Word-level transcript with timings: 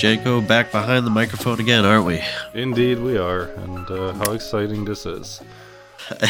Janko, 0.00 0.40
back 0.40 0.72
behind 0.72 1.06
the 1.06 1.10
microphone 1.10 1.60
again, 1.60 1.84
aren't 1.84 2.06
we? 2.06 2.22
Indeed, 2.54 3.00
we 3.00 3.18
are, 3.18 3.42
and 3.42 3.90
uh, 3.90 4.14
how 4.14 4.32
exciting 4.32 4.84
this 4.86 5.04
is. 5.04 5.40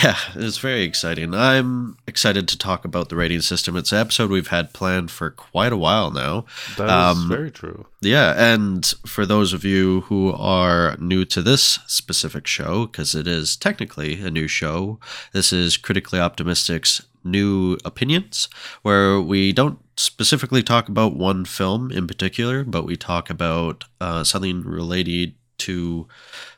Yeah, 0.03 0.17
it's 0.35 0.59
very 0.59 0.83
exciting. 0.83 1.33
I'm 1.33 1.97
excited 2.07 2.49
to 2.49 2.59
talk 2.59 2.85
about 2.85 3.09
the 3.09 3.17
rating 3.17 3.41
system. 3.41 3.77
It's 3.77 3.93
an 3.93 3.99
episode 3.99 4.29
we've 4.31 4.49
had 4.49 4.75
planned 4.75 5.11
for 5.11 5.31
quite 5.31 5.73
a 5.73 5.77
while 5.77 6.11
now. 6.11 6.45
That 6.77 6.85
is 6.85 6.91
Um, 7.23 7.29
very 7.31 7.51
true. 7.51 7.87
Yeah, 8.03 8.35
and 8.37 8.85
for 9.07 9.25
those 9.25 9.55
of 9.55 9.65
you 9.65 10.03
who 10.03 10.33
are 10.33 10.97
new 10.99 11.25
to 11.27 11.41
this 11.41 11.79
specific 11.87 12.47
show, 12.47 12.87
because 12.87 13.15
it 13.15 13.27
is 13.27 13.57
technically 13.57 14.21
a 14.21 14.31
new 14.31 14.49
show, 14.49 14.99
this 15.33 15.51
is 15.51 15.79
Critically 15.79 16.21
Optimistic's 16.21 17.01
new 17.25 17.79
opinions, 17.85 18.49
where 18.83 19.19
we 19.19 19.51
don't 19.53 19.79
specifically 20.01 20.63
talk 20.63 20.89
about 20.89 21.15
one 21.15 21.45
film 21.45 21.93
in 21.93 22.07
particular, 22.07 22.65
but 22.65 22.87
we 22.87 22.97
talk 22.97 23.29
about 23.29 23.85
uh, 24.01 24.25
something 24.25 24.63
related 24.63 25.35
to 25.59 26.09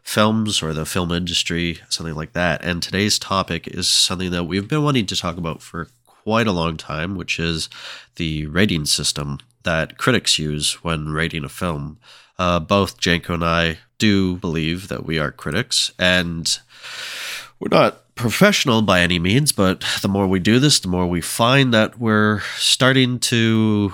films 0.03 0.63
or 0.63 0.73
the 0.73 0.87
film 0.87 1.11
industry, 1.11 1.81
something 1.89 2.15
like 2.15 2.35
that. 2.35 2.65
And 2.65 2.81
today's 2.81 3.19
topic 3.19 3.67
is 3.67 3.89
something 3.89 4.31
that 4.31 4.45
we've 4.45 4.69
been 4.69 4.85
wanting 4.85 5.07
to 5.07 5.17
talk 5.17 5.37
about 5.37 5.61
for 5.61 5.89
quite 6.07 6.47
a 6.47 6.53
long 6.53 6.77
time, 6.77 7.17
which 7.17 7.41
is 7.41 7.69
the 8.15 8.47
rating 8.47 8.85
system 8.85 9.39
that 9.65 9.99
critics 9.99 10.39
use 10.39 10.85
when 10.85 11.09
rating 11.09 11.45
a 11.45 11.49
film. 11.49 11.99
Uh, 12.39 12.61
both 12.61 12.99
Janko 12.99 13.35
and 13.35 13.45
I 13.45 13.79
do 13.99 14.37
believe 14.37 14.87
that 14.87 15.05
we 15.05 15.19
are 15.19 15.33
critics, 15.33 15.93
and 15.99 16.59
we're 17.59 17.77
not 17.77 18.02
professional 18.15 18.83
by 18.83 19.01
any 19.01 19.19
means, 19.19 19.53
but 19.53 19.85
the 20.03 20.09
more 20.09 20.27
we 20.27 20.39
do 20.39 20.59
this, 20.59 20.81
the 20.81 20.89
more 20.89 21.07
we 21.07 21.21
find 21.21 21.73
that 21.73 21.99
we're 21.99 22.41
starting 22.57 23.19
to 23.19 23.93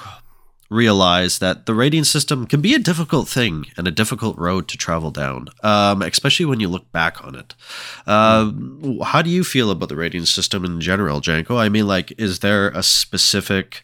realize 0.70 1.38
that 1.38 1.64
the 1.64 1.74
rating 1.74 2.04
system 2.04 2.46
can 2.46 2.60
be 2.60 2.74
a 2.74 2.78
difficult 2.78 3.26
thing 3.26 3.64
and 3.76 3.88
a 3.88 3.90
difficult 3.90 4.36
road 4.36 4.68
to 4.68 4.76
travel 4.76 5.10
down, 5.10 5.48
um, 5.62 6.02
especially 6.02 6.44
when 6.44 6.60
you 6.60 6.68
look 6.68 6.90
back 6.92 7.24
on 7.24 7.34
it. 7.34 7.54
Uh, 8.06 8.52
how 9.04 9.22
do 9.22 9.30
you 9.30 9.42
feel 9.44 9.70
about 9.70 9.88
the 9.88 9.96
rating 9.96 10.26
system 10.26 10.64
in 10.64 10.80
general, 10.80 11.20
Janko? 11.20 11.56
I 11.56 11.68
mean, 11.68 11.86
like, 11.86 12.12
is 12.18 12.40
there 12.40 12.68
a 12.70 12.82
specific 12.82 13.82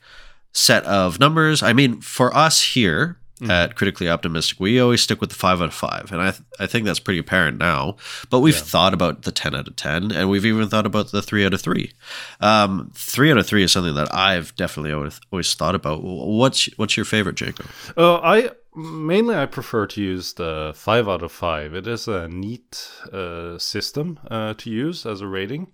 set 0.52 0.84
of 0.84 1.18
numbers? 1.18 1.62
I 1.62 1.72
mean, 1.72 2.00
for 2.00 2.36
us 2.36 2.60
here 2.60 3.18
at 3.48 3.74
Critically 3.74 4.08
Optimistic, 4.08 4.60
we 4.60 4.78
always 4.78 5.02
stick 5.02 5.20
with 5.20 5.30
the 5.30 5.36
five 5.36 5.60
out 5.60 5.68
of 5.68 5.74
five, 5.74 6.12
and 6.12 6.20
I 6.20 6.30
th- 6.30 6.42
I 6.60 6.66
think 6.66 6.86
that's 6.86 7.00
pretty 7.00 7.18
apparent 7.18 7.58
now. 7.58 7.96
But 8.30 8.40
we've 8.40 8.54
Yeah. 8.54 8.60
thought 8.60 8.94
about 8.94 9.22
the 9.22 9.32
ten 9.32 9.54
out 9.54 9.66
of 9.66 9.74
ten, 9.76 10.12
and 10.12 10.30
we've 10.30 10.46
even 10.46 10.68
thought 10.68 10.86
about 10.86 11.10
the 11.10 11.20
three 11.20 11.44
out 11.44 11.52
of 11.52 11.60
three. 11.60 11.92
Um, 12.40 12.90
three 12.94 13.30
out 13.32 13.38
of 13.38 13.46
three 13.46 13.64
is 13.64 13.72
something 13.72 13.94
that 13.96 14.14
I've 14.14 14.54
definitely 14.56 14.92
always, 14.92 15.20
always 15.32 15.52
thought 15.54 15.74
about. 15.74 16.02
What's 16.04 16.66
what's 16.76 16.96
your 16.96 17.04
favorite, 17.06 17.34
Jacob? 17.36 17.66
Oh, 17.96 18.20
I 18.22 18.50
mainly 18.76 19.34
I 19.36 19.46
prefer 19.46 19.86
to 19.88 20.00
use 20.02 20.34
the 20.34 20.72
five 20.74 21.08
out 21.08 21.22
of 21.22 21.32
five. 21.32 21.74
It 21.74 21.86
is 21.88 22.06
a 22.06 22.28
neat 22.28 22.88
uh, 23.12 23.58
system 23.58 24.20
uh, 24.30 24.54
to 24.54 24.70
use 24.70 25.04
as 25.06 25.20
a 25.20 25.26
rating. 25.26 25.72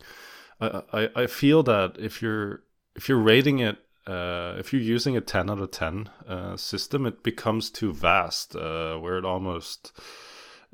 I, 0.62 0.82
I 0.92 1.08
I 1.22 1.26
feel 1.26 1.62
that 1.64 1.96
if 1.98 2.22
you're 2.22 2.62
if 2.96 3.08
you're 3.08 3.18
rating 3.18 3.58
it. 3.58 3.76
Uh, 4.06 4.54
if 4.58 4.72
you're 4.72 4.82
using 4.82 5.16
a 5.16 5.20
10 5.20 5.50
out 5.50 5.60
of 5.60 5.70
10 5.70 6.08
uh, 6.26 6.56
system, 6.56 7.06
it 7.06 7.22
becomes 7.22 7.70
too 7.70 7.92
vast, 7.92 8.56
uh, 8.56 8.96
where 8.96 9.18
it 9.18 9.24
almost, 9.24 9.92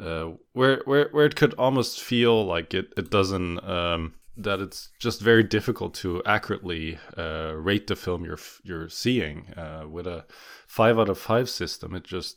uh, 0.00 0.30
where 0.52 0.82
where 0.84 1.08
where 1.10 1.26
it 1.26 1.36
could 1.36 1.54
almost 1.54 2.00
feel 2.00 2.44
like 2.44 2.72
it 2.74 2.92
it 2.96 3.10
doesn't 3.10 3.62
um, 3.64 4.14
that 4.36 4.60
it's 4.60 4.90
just 4.98 5.20
very 5.20 5.42
difficult 5.42 5.94
to 5.94 6.22
accurately 6.24 6.98
uh, 7.16 7.52
rate 7.56 7.86
the 7.86 7.96
film 7.96 8.24
you're 8.24 8.38
you're 8.62 8.88
seeing. 8.88 9.52
Uh, 9.56 9.86
with 9.90 10.06
a 10.06 10.24
five 10.66 10.98
out 10.98 11.08
of 11.08 11.18
five 11.18 11.50
system, 11.50 11.94
it 11.94 12.04
just 12.04 12.36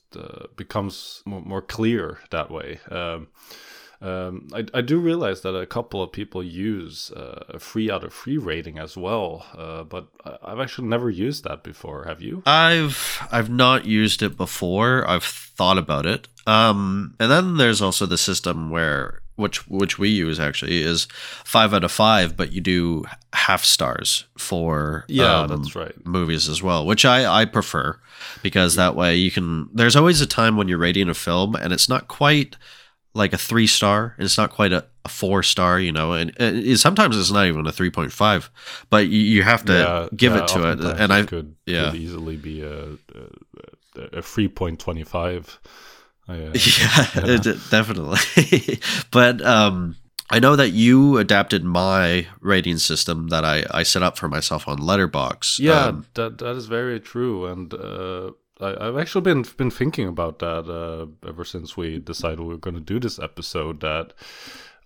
becomes 0.56 1.22
more, 1.26 1.42
more 1.42 1.62
clear 1.62 2.20
that 2.32 2.50
way. 2.50 2.80
Um, 2.90 3.28
um, 4.02 4.48
I, 4.54 4.66
I 4.74 4.82
do 4.82 4.98
realize 5.00 5.42
that 5.42 5.56
a 5.56 5.66
couple 5.66 6.02
of 6.02 6.12
people 6.12 6.42
use 6.42 7.12
uh, 7.12 7.44
a 7.50 7.60
free 7.60 7.92
out 7.92 8.04
of 8.04 8.14
free 8.14 8.38
rating 8.38 8.80
as 8.80 8.96
well, 8.96 9.46
uh, 9.58 9.84
but 9.84 10.08
I've 10.44 10.60
actually 10.60 10.88
never 10.88 11.10
used 11.10 11.44
that 11.44 11.64
before. 11.64 12.06
Have 12.06 12.22
you? 12.22 12.42
I've 12.46 13.20
I've 13.32 13.50
not 13.50 13.86
used 13.86 14.22
it 14.22 14.38
before. 14.38 15.08
I've 15.08 15.24
thought 15.24 15.78
about 15.78 16.06
it. 16.06 16.28
Um, 16.48 17.16
and 17.20 17.30
then 17.30 17.58
there's 17.58 17.82
also 17.82 18.06
the 18.06 18.18
system 18.18 18.70
where 18.70 19.22
which 19.36 19.68
which 19.70 20.00
we 20.00 20.10
use 20.10 20.40
actually 20.40 20.82
is 20.82 21.08
five 21.44 21.74
out 21.74 21.84
of 21.84 21.92
five, 21.92 22.38
but 22.38 22.52
you 22.54 22.62
do 22.62 23.04
half 23.34 23.64
stars 23.66 24.26
for 24.38 25.06
Yeah, 25.10 25.42
um, 25.42 25.48
that's 25.50 25.76
right. 25.76 25.94
movies 26.06 26.48
as 26.48 26.64
well, 26.64 26.86
which 26.86 27.04
I 27.06 27.42
I 27.42 27.46
prefer 27.46 28.00
because 28.44 28.76
that 28.76 28.96
way 28.96 29.16
you 29.18 29.30
can. 29.32 29.70
There's 29.74 29.96
always 29.98 30.22
a 30.22 30.26
time 30.28 30.56
when 30.58 30.68
you're 30.70 30.78
rating 30.78 31.10
a 31.10 31.14
film 31.14 31.56
and 31.56 31.74
it's 31.74 31.90
not 31.90 32.08
quite 32.08 32.56
like 33.14 33.34
a 33.34 33.38
three 33.38 33.68
star. 33.68 34.14
And 34.18 34.26
it's 34.26 34.38
not 34.38 34.52
quite 34.52 34.72
a, 34.74 34.86
a 35.06 35.10
four 35.10 35.44
star 35.44 35.80
you 35.80 35.92
know 35.92 36.12
and, 36.14 36.32
and 36.38 36.58
it- 36.58 36.78
sometimes 36.78 37.18
it's 37.18 37.32
not 37.32 37.46
even 37.48 37.66
a 37.66 37.72
3.5 37.72 38.50
but 38.90 39.08
you, 39.08 39.20
you 39.20 39.44
have 39.44 39.64
to 39.66 40.10
give 40.16 40.34
yeah, 40.34 40.44
it 40.44 40.48
to 40.50 40.72
it. 40.72 40.80
and 41.00 41.14
i 41.14 41.24
could, 41.24 41.56
yeah. 41.66 41.90
could 41.92 42.00
easily 42.00 42.36
be 42.36 42.62
a 42.62 42.92
a, 43.96 44.20
a 44.20 44.22
three 44.22 44.48
point 44.48 44.80
twenty 44.80 45.04
five. 45.04 45.60
Uh, 46.28 46.34
yeah, 46.54 47.08
it- 47.16 47.70
definitely. 47.72 48.80
But 49.12 49.42
um 49.42 49.96
i 50.30 50.40
know 50.40 50.56
that 50.56 50.70
you 50.70 51.18
adapted 51.18 51.64
my 51.64 52.28
rating 52.40 52.78
system 52.78 53.30
that 53.30 53.44
i 53.44 53.64
i 53.72 53.84
set 53.84 54.04
up 54.04 54.16
for 54.18 54.28
myself 54.28 54.68
on 54.68 54.78
Letterboxd 54.78 55.60
Yeah, 55.60 55.86
um, 55.86 56.06
that 56.14 56.38
that 56.38 56.56
is 56.56 56.68
very 56.68 57.00
true, 57.00 57.46
and 57.48 57.74
uh, 57.74 58.32
I, 58.60 58.88
I've 58.88 58.98
actually 58.98 59.22
been 59.22 59.46
been 59.58 59.72
thinking 59.72 60.08
about 60.08 60.40
that 60.40 60.70
uh, 60.70 61.08
ever 61.28 61.46
since 61.46 61.78
we 61.78 62.00
decided 62.00 62.40
we 62.40 62.48
were 62.48 62.58
going 62.58 62.76
to 62.76 62.82
do 62.82 63.00
this 63.00 63.20
episode. 63.20 63.82
That 63.82 64.14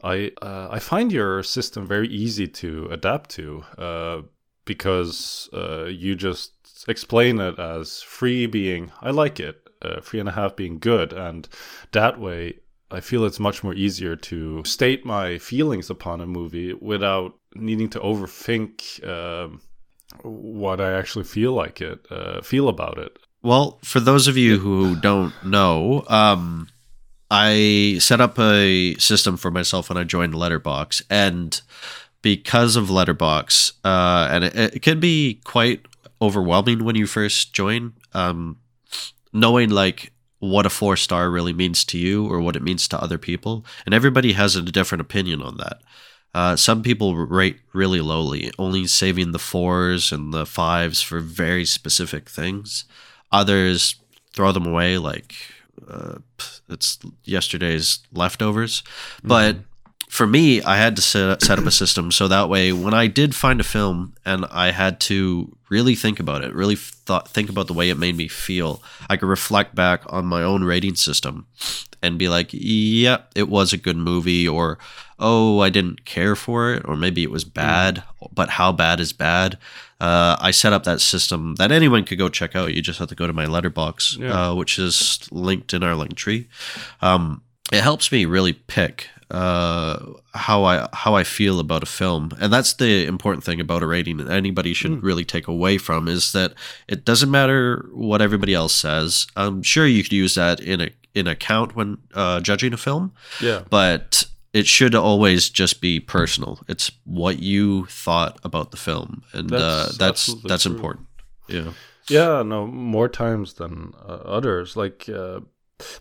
I 0.04 0.32
uh, 0.42 0.68
I 0.72 0.80
find 0.80 1.12
your 1.12 1.44
system 1.44 1.88
very 1.88 2.08
easy 2.08 2.48
to 2.48 2.88
adapt 2.92 3.30
to 3.32 3.64
uh, 3.78 4.22
because 4.66 5.50
uh, 5.54 5.86
you 5.86 6.16
just 6.16 6.54
explain 6.88 7.40
it 7.40 7.60
as 7.60 8.02
free 8.02 8.46
being 8.46 8.92
I 9.02 9.12
like 9.12 9.40
it, 9.40 9.68
uh, 9.82 10.02
three 10.02 10.20
and 10.20 10.30
a 10.30 10.34
half 10.34 10.56
being 10.56 10.80
good, 10.80 11.14
and 11.14 11.48
that 11.92 12.20
way. 12.20 12.60
I 12.92 13.00
feel 13.00 13.26
it's 13.26 13.40
much 13.40 13.64
more 13.64 13.74
easier 13.74 14.16
to 14.16 14.64
state 14.66 15.04
my 15.04 15.40
feelings 15.40 15.90
upon 15.90 16.22
a 16.22 16.28
movie 16.28 16.74
without 16.74 17.34
needing 17.56 17.90
to 17.90 18.00
overthink 18.00 19.04
um, 19.08 19.62
what 20.22 20.80
I 20.80 20.92
actually 20.94 21.26
feel 21.26 21.54
like 21.54 21.82
it, 21.82 22.06
uh, 22.12 22.42
feel 22.42 22.70
about 22.70 23.00
it. 23.00 23.18
Well, 23.44 23.78
for 23.84 24.00
those 24.00 24.30
of 24.30 24.38
you 24.38 24.60
who 24.60 24.96
don't 24.96 25.34
know, 25.44 26.06
um, 26.08 26.70
I 27.30 27.98
set 28.00 28.22
up 28.22 28.40
a 28.40 28.96
system 28.96 29.36
for 29.36 29.52
myself 29.52 29.90
when 29.90 29.98
I 29.98 30.06
joined 30.06 30.34
Letterboxd, 30.34 31.02
and 31.10 31.60
because 32.22 32.78
of 32.78 32.88
Letterboxd, 32.88 33.74
uh, 33.84 34.30
and 34.32 34.46
it, 34.46 34.76
it 34.76 34.82
can 34.82 35.02
be 35.02 35.42
quite 35.44 35.82
overwhelming 36.22 36.86
when 36.86 36.96
you 36.96 37.06
first 37.06 37.52
join, 37.54 37.92
um, 38.14 38.60
knowing 39.34 39.70
like 39.70 40.14
what 40.40 40.66
a 40.66 40.70
four 40.70 40.96
star 40.96 41.30
really 41.30 41.54
means 41.54 41.84
to 41.86 41.98
you 41.98 42.26
or 42.26 42.40
what 42.40 42.56
it 42.56 42.64
means 42.64 42.88
to 42.88 43.02
other 43.02 43.18
people, 43.18 43.66
and 43.86 43.94
everybody 43.94 44.34
has 44.34 44.56
a 44.56 44.62
different 44.62 45.02
opinion 45.02 45.42
on 45.42 45.58
that. 45.58 45.82
Uh, 46.34 46.56
some 46.56 46.82
people 46.82 47.14
rate 47.16 47.60
really 47.74 48.00
lowly, 48.00 48.52
only 48.58 48.88
saving 48.88 49.34
the 49.34 49.40
fours 49.40 50.14
and 50.14 50.34
the 50.34 50.46
fives 50.46 51.02
for 51.02 51.20
very 51.20 51.66
specific 51.66 52.30
things. 52.30 52.86
Others 53.34 53.96
throw 54.34 54.52
them 54.54 54.66
away 54.66 54.98
like 54.98 55.36
uh, 55.90 56.20
it's 56.70 57.00
yesterday's 57.24 58.00
leftovers. 58.14 58.84
But 59.24 59.58
for 60.10 60.28
me, 60.28 60.62
I 60.62 60.78
had 60.78 60.96
to 60.96 61.02
set, 61.02 61.42
set 61.42 61.58
up 61.58 61.66
a 61.66 61.72
system 61.72 62.12
so 62.12 62.28
that 62.28 62.48
way 62.48 62.72
when 62.72 62.94
I 62.94 63.08
did 63.08 63.34
find 63.34 63.60
a 63.60 63.64
film 63.64 64.14
and 64.24 64.46
I 64.52 64.72
had 64.72 65.00
to 65.02 65.58
really 65.70 65.96
think 65.96 66.20
about 66.20 66.44
it, 66.44 66.54
really 66.54 66.76
thought 66.76 67.28
think 67.28 67.50
about 67.50 67.66
the 67.66 67.74
way 67.74 67.90
it 67.90 67.98
made 67.98 68.16
me 68.16 68.28
feel, 68.28 68.82
I 69.10 69.18
could 69.18 69.28
reflect 69.28 69.74
back 69.74 70.04
on 70.08 70.26
my 70.26 70.44
own 70.44 70.64
rating 70.64 70.96
system 70.96 71.48
and 72.04 72.20
be 72.20 72.30
like, 72.30 72.50
yeah, 72.52 73.22
it 73.34 73.50
was 73.50 73.74
a 73.74 73.78
good 73.78 73.98
movie, 73.98 74.48
or 74.48 74.78
oh, 75.20 75.60
I 75.60 75.70
didn't 75.70 76.06
care 76.06 76.36
for 76.36 76.74
it, 76.74 76.84
or 76.86 76.96
maybe 76.96 77.24
it 77.24 77.32
was 77.32 77.44
bad, 77.44 78.04
but 78.34 78.50
how 78.52 78.72
bad 78.72 79.00
is 79.00 79.14
bad? 79.14 79.58
Uh, 80.02 80.36
I 80.42 80.52
set 80.52 80.74
up 80.74 80.84
that 80.84 81.00
system 81.02 81.56
that 81.56 81.72
anyone 81.72 82.04
could 82.04 82.18
go 82.18 82.28
check 82.30 82.56
out. 82.56 82.74
You 82.74 82.82
just 82.82 83.00
have 83.00 83.08
to 83.10 83.16
go 83.16 83.26
to 83.28 83.34
my 83.34 83.46
Letterboxd, 83.46 84.20
Yeah. 84.20 84.50
uh, 84.52 84.54
which 84.56 84.78
is 84.78 85.20
linked 85.32 85.74
in 85.74 85.82
our 85.84 85.96
link 85.96 86.16
tree. 86.16 86.48
Um, 87.02 87.42
it 87.72 87.82
helps 87.82 88.12
me 88.12 88.26
really 88.26 88.54
pick 88.54 89.08
uh, 89.32 89.98
how 90.34 90.64
I 90.66 90.88
how 90.94 91.16
I 91.16 91.24
feel 91.24 91.60
about 91.60 91.82
a 91.84 91.88
film, 91.88 92.32
and 92.40 92.52
that's 92.54 92.74
the 92.74 93.06
important 93.08 93.44
thing 93.44 93.60
about 93.60 93.82
a 93.82 93.88
rating. 93.88 94.18
that 94.18 94.30
Anybody 94.30 94.74
should 94.74 95.02
really 95.04 95.26
take 95.26 95.48
away 95.48 95.78
from 95.80 96.08
is 96.08 96.34
that 96.34 96.54
it 96.88 97.04
doesn't 97.06 97.32
matter 97.32 97.86
what 97.94 98.22
everybody 98.22 98.54
else 98.54 98.76
says. 98.76 99.26
I'm 99.36 99.64
sure 99.64 99.88
you 99.88 100.04
could 100.04 100.12
use 100.14 100.36
that 100.36 100.60
in 100.60 100.82
a 100.82 100.90
in 101.16 101.28
account 101.28 101.76
when 101.76 101.98
uh, 102.14 102.42
judging 102.42 102.74
a 102.74 102.78
film, 102.78 103.12
Yeah. 103.42 103.62
but 103.70 104.26
it 104.54 104.68
should 104.68 104.96
always 104.96 105.50
just 105.50 105.82
be 105.82 106.00
personal. 106.00 106.60
It's 106.68 106.92
what 107.06 107.40
you 107.40 107.86
thought 107.88 108.40
about 108.44 108.72
the 108.72 108.78
film, 108.78 109.24
and 109.34 109.50
That's 109.50 109.64
uh, 109.64 109.94
that's 109.98 110.34
that's 110.44 110.64
true. 110.64 110.76
important. 110.76 111.08
Yeah. 111.48 111.74
Yeah, 112.10 112.44
no, 112.44 112.68
more 112.68 113.08
times 113.08 113.54
than 113.54 113.94
uh, 113.98 114.20
others. 114.26 114.76
Like 114.76 115.08
uh, 115.08 115.40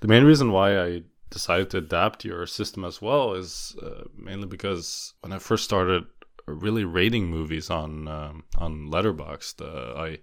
the 0.00 0.08
main 0.08 0.24
reason 0.24 0.50
why 0.50 0.80
I 0.80 1.02
decided 1.30 1.70
to 1.70 1.78
adapt 1.78 2.24
your 2.24 2.46
system 2.46 2.84
as 2.84 3.00
well 3.00 3.34
is 3.34 3.76
uh, 3.80 4.04
mainly 4.16 4.46
because 4.46 5.14
when 5.20 5.32
I 5.32 5.38
first 5.38 5.64
started 5.64 6.04
really 6.46 6.84
rating 6.84 7.28
movies 7.28 7.70
on 7.70 8.08
um, 8.08 8.44
on 8.58 8.90
Letterboxd, 8.90 9.62
uh, 9.62 10.00
I 10.00 10.18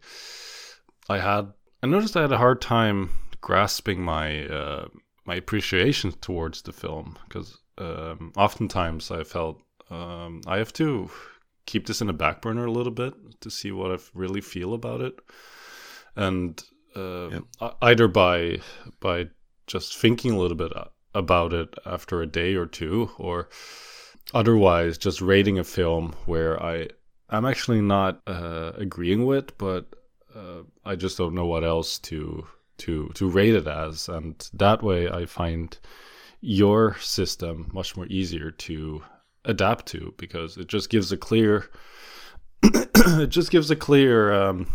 I 1.08 1.20
had 1.20 1.54
I 1.82 1.88
noticed 1.88 2.18
I 2.18 2.22
had 2.22 2.32
a 2.34 2.38
hard 2.38 2.62
time 2.62 3.12
grasping 3.42 4.02
my 4.02 4.46
uh, 4.48 4.88
my 5.26 5.36
appreciation 5.36 6.12
towards 6.12 6.62
the 6.64 6.74
film 6.74 7.18
because 7.28 7.58
um, 7.80 8.34
oftentimes 8.36 9.12
I 9.12 9.24
felt 9.24 9.62
um, 9.90 10.42
I 10.46 10.58
have 10.58 10.74
to 10.74 11.10
keep 11.66 11.88
this 11.88 12.02
in 12.02 12.08
the 12.08 12.14
back 12.14 12.42
burner 12.42 12.66
a 12.66 12.72
little 12.72 12.92
bit 12.92 13.14
to 13.42 13.50
see 13.50 13.72
what 13.72 13.92
I 13.92 13.98
really 14.14 14.42
feel 14.42 14.74
about 14.74 15.02
it, 15.02 15.20
and 16.16 16.62
uh, 16.96 17.30
yep. 17.30 17.44
either 17.82 18.08
by 18.08 18.60
by 19.00 19.28
just 19.68 19.98
thinking 19.98 20.32
a 20.32 20.38
little 20.38 20.58
bit 20.58 20.74
about 21.14 21.54
it 21.54 21.74
after 21.86 22.22
a 22.22 22.28
day 22.28 22.56
or 22.56 22.66
two, 22.66 23.12
or 23.18 23.50
otherwise 24.34 24.98
just 24.98 25.22
rating 25.22 25.60
a 25.60 25.64
film 25.64 26.14
where 26.26 26.62
I 26.62 26.88
I'm 27.30 27.46
actually 27.46 27.82
not 27.82 28.22
uh, 28.28 28.72
agreeing 28.76 29.26
with, 29.26 29.58
but 29.58 29.86
uh, 30.36 30.64
I 30.86 30.96
just 30.96 31.18
don't 31.18 31.36
know 31.36 31.46
what 31.46 31.64
else 31.64 32.00
to 32.00 32.48
to 32.80 33.10
to 33.14 33.30
rate 33.30 33.56
it 33.56 33.68
as, 33.68 34.10
and 34.10 34.50
that 34.54 34.82
way 34.82 35.10
I 35.10 35.26
find 35.26 35.78
your 36.42 36.98
system 37.00 37.70
much 37.74 37.96
more 37.98 38.06
easier 38.08 38.52
to 38.52 39.04
adapt 39.46 39.86
to 39.88 40.14
because 40.18 40.58
it 40.58 40.68
just 40.68 40.90
gives 40.90 41.12
a 41.12 41.18
clear 41.18 41.70
it 42.64 43.30
just 43.30 43.52
gives 43.52 43.72
a 43.72 43.76
clear 43.76 44.34
um, 44.34 44.68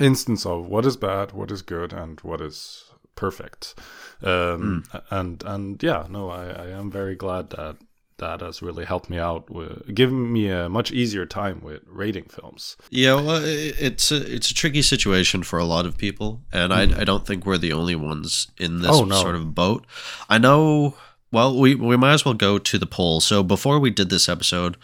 instance 0.00 0.46
of 0.46 0.68
what 0.68 0.86
is 0.86 0.96
bad, 0.96 1.32
what 1.32 1.50
is 1.50 1.62
good, 1.62 1.92
and 1.92 2.20
what 2.20 2.40
is 2.40 2.84
perfect. 3.14 3.74
Um, 4.22 4.84
mm. 4.92 5.02
And 5.10 5.42
and 5.44 5.82
yeah, 5.82 6.06
no, 6.08 6.30
I, 6.30 6.46
I 6.46 6.66
am 6.68 6.90
very 6.90 7.16
glad 7.16 7.50
that 7.50 7.76
that 8.18 8.40
has 8.40 8.62
really 8.62 8.84
helped 8.84 9.10
me 9.10 9.18
out 9.18 9.50
with 9.50 9.94
giving 9.94 10.32
me 10.32 10.48
a 10.48 10.68
much 10.68 10.90
easier 10.90 11.26
time 11.26 11.60
with 11.62 11.82
rating 11.86 12.24
films. 12.24 12.76
Yeah, 12.90 13.14
well, 13.14 13.42
it's 13.44 14.10
a 14.10 14.34
it's 14.34 14.50
a 14.50 14.54
tricky 14.54 14.82
situation 14.82 15.42
for 15.42 15.58
a 15.58 15.64
lot 15.64 15.86
of 15.86 15.98
people, 15.98 16.42
and 16.52 16.72
mm. 16.72 16.76
I 16.76 16.86
hmm. 16.86 17.00
I 17.00 17.04
don't 17.04 17.26
think 17.26 17.44
we're 17.44 17.58
the 17.58 17.72
only 17.72 17.96
ones 17.96 18.48
in 18.58 18.80
this 18.80 18.90
oh, 18.90 19.04
no. 19.04 19.20
sort 19.20 19.34
of 19.34 19.54
boat. 19.54 19.86
I 20.28 20.38
know 20.38 20.96
well, 21.32 21.58
we 21.58 21.74
we 21.74 21.96
might 21.96 22.14
as 22.14 22.24
well 22.24 22.34
go 22.34 22.58
to 22.58 22.78
the 22.78 22.86
poll. 22.86 23.20
So 23.20 23.42
before 23.42 23.78
we 23.78 23.90
did 23.90 24.10
this 24.10 24.28
episode, 24.28 24.76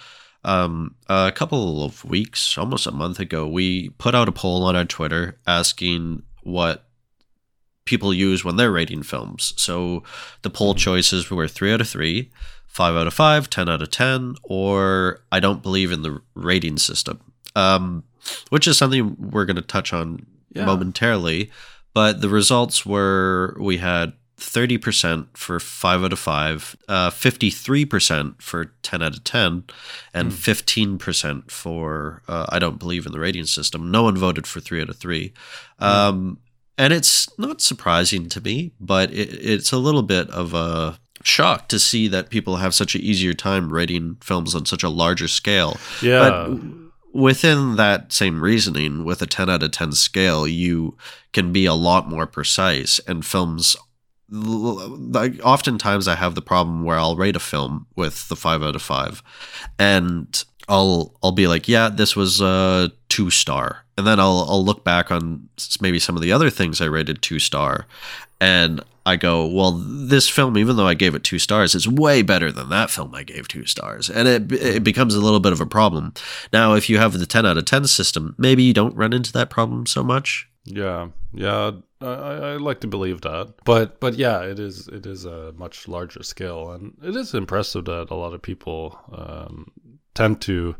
um, 0.44 0.96
a 1.08 1.32
couple 1.34 1.84
of 1.84 2.04
weeks, 2.04 2.58
almost 2.58 2.86
a 2.86 2.92
month 2.92 3.20
ago, 3.20 3.46
we 3.46 3.90
put 3.90 4.14
out 4.14 4.28
a 4.28 4.32
poll 4.32 4.64
on 4.64 4.76
our 4.76 4.84
Twitter 4.84 5.38
asking 5.46 6.22
what 6.42 6.84
people 7.84 8.12
use 8.12 8.44
when 8.44 8.56
they're 8.56 8.70
rating 8.72 9.02
films. 9.02 9.54
So 9.56 10.02
the 10.42 10.50
poll 10.50 10.74
choices 10.74 11.30
were 11.30 11.48
three 11.48 11.72
out 11.72 11.80
of 11.80 11.88
three, 11.88 12.30
five 12.72 12.94
out 12.94 13.06
of 13.06 13.14
five, 13.14 13.50
ten 13.50 13.68
out 13.68 13.82
of 13.82 13.90
ten, 13.90 14.34
or 14.42 15.20
I 15.30 15.40
don't 15.40 15.62
believe 15.62 15.92
in 15.92 16.02
the 16.02 16.20
rating 16.34 16.78
system. 16.78 17.20
Um, 17.54 18.04
which 18.48 18.66
is 18.66 18.78
something 18.78 19.16
we're 19.18 19.44
going 19.44 19.56
to 19.56 19.62
touch 19.62 19.92
on 19.92 20.26
yeah. 20.54 20.64
momentarily. 20.64 21.50
But 21.94 22.22
the 22.22 22.28
results 22.28 22.86
were 22.86 23.56
we 23.60 23.76
had 23.76 24.14
30% 24.38 25.36
for 25.36 25.60
5 25.60 26.04
out 26.04 26.12
of 26.12 26.18
5, 26.18 26.76
uh, 26.88 27.10
53% 27.10 28.40
for 28.40 28.64
10 28.82 29.02
out 29.02 29.16
of 29.16 29.24
10, 29.24 29.64
and 30.14 30.32
mm. 30.32 30.98
15% 30.98 31.50
for 31.50 32.22
uh, 32.28 32.46
I 32.48 32.58
don't 32.58 32.78
believe 32.78 33.06
in 33.06 33.12
the 33.12 33.20
rating 33.20 33.44
system. 33.44 33.90
No 33.90 34.04
one 34.04 34.16
voted 34.16 34.46
for 34.46 34.60
3 34.60 34.80
out 34.80 34.88
of 34.88 34.96
3. 34.96 35.32
Mm. 35.80 35.86
Um, 35.86 36.38
and 36.78 36.92
it's 36.92 37.38
not 37.38 37.60
surprising 37.60 38.28
to 38.30 38.40
me, 38.40 38.72
but 38.80 39.10
it, 39.12 39.34
it's 39.34 39.72
a 39.72 39.78
little 39.78 40.02
bit 40.02 40.30
of 40.30 40.54
a 40.54 40.98
shock 41.26 41.68
to 41.68 41.78
see 41.78 42.08
that 42.08 42.30
people 42.30 42.56
have 42.56 42.74
such 42.74 42.94
an 42.94 43.00
easier 43.00 43.34
time 43.34 43.72
rating 43.72 44.16
films 44.20 44.54
on 44.54 44.66
such 44.66 44.82
a 44.82 44.88
larger 44.88 45.28
scale. 45.28 45.76
Yeah. 46.00 46.48
But 46.48 46.60
within 47.12 47.76
that 47.76 48.12
same 48.12 48.42
reasoning, 48.42 49.04
with 49.04 49.22
a 49.22 49.26
10 49.26 49.50
out 49.50 49.62
of 49.62 49.70
10 49.70 49.92
scale, 49.92 50.46
you 50.46 50.96
can 51.32 51.52
be 51.52 51.66
a 51.66 51.74
lot 51.74 52.08
more 52.08 52.26
precise, 52.26 52.98
and 53.00 53.24
films 53.24 53.76
like 54.32 55.38
oftentimes 55.44 56.08
I 56.08 56.14
have 56.14 56.34
the 56.34 56.40
problem 56.40 56.84
where 56.84 56.98
I'll 56.98 57.16
rate 57.16 57.36
a 57.36 57.40
film 57.40 57.86
with 57.96 58.28
the 58.28 58.36
five 58.36 58.62
out 58.62 58.74
of 58.74 58.82
five, 58.82 59.22
and 59.78 60.42
I'll 60.68 61.14
I'll 61.22 61.32
be 61.32 61.46
like, 61.46 61.68
yeah, 61.68 61.90
this 61.90 62.16
was 62.16 62.40
a 62.40 62.90
two 63.10 63.28
star, 63.28 63.84
and 63.98 64.06
then 64.06 64.18
I'll 64.18 64.46
I'll 64.48 64.64
look 64.64 64.84
back 64.84 65.10
on 65.10 65.48
maybe 65.80 65.98
some 65.98 66.16
of 66.16 66.22
the 66.22 66.32
other 66.32 66.48
things 66.48 66.80
I 66.80 66.86
rated 66.86 67.20
two 67.20 67.38
star, 67.38 67.86
and 68.40 68.80
I 69.04 69.16
go, 69.16 69.46
well, 69.46 69.72
this 69.72 70.28
film, 70.28 70.56
even 70.56 70.76
though 70.76 70.86
I 70.86 70.94
gave 70.94 71.14
it 71.14 71.24
two 71.24 71.38
stars, 71.38 71.74
is 71.74 71.88
way 71.88 72.22
better 72.22 72.52
than 72.52 72.68
that 72.68 72.90
film 72.90 73.14
I 73.14 73.24
gave 73.24 73.48
two 73.48 73.66
stars, 73.66 74.08
and 74.08 74.28
it 74.28 74.52
it 74.52 74.84
becomes 74.84 75.14
a 75.14 75.20
little 75.20 75.40
bit 75.40 75.52
of 75.52 75.60
a 75.60 75.66
problem. 75.66 76.14
Now, 76.52 76.74
if 76.74 76.88
you 76.88 76.98
have 76.98 77.18
the 77.18 77.26
ten 77.26 77.44
out 77.44 77.58
of 77.58 77.64
ten 77.64 77.86
system, 77.86 78.34
maybe 78.38 78.62
you 78.62 78.72
don't 78.72 78.96
run 78.96 79.12
into 79.12 79.32
that 79.32 79.50
problem 79.50 79.86
so 79.86 80.02
much. 80.02 80.48
Yeah, 80.64 81.08
yeah, 81.32 81.72
I, 82.00 82.06
I 82.06 82.56
like 82.56 82.80
to 82.80 82.86
believe 82.86 83.22
that, 83.22 83.54
but 83.64 83.98
but 83.98 84.14
yeah, 84.14 84.42
it 84.42 84.60
is 84.60 84.86
it 84.88 85.06
is 85.06 85.24
a 85.24 85.52
much 85.56 85.88
larger 85.88 86.22
scale, 86.22 86.70
and 86.70 86.96
it 87.02 87.16
is 87.16 87.34
impressive 87.34 87.86
that 87.86 88.10
a 88.10 88.14
lot 88.14 88.34
of 88.34 88.42
people 88.42 88.98
um, 89.12 89.72
tend 90.14 90.40
to 90.42 90.76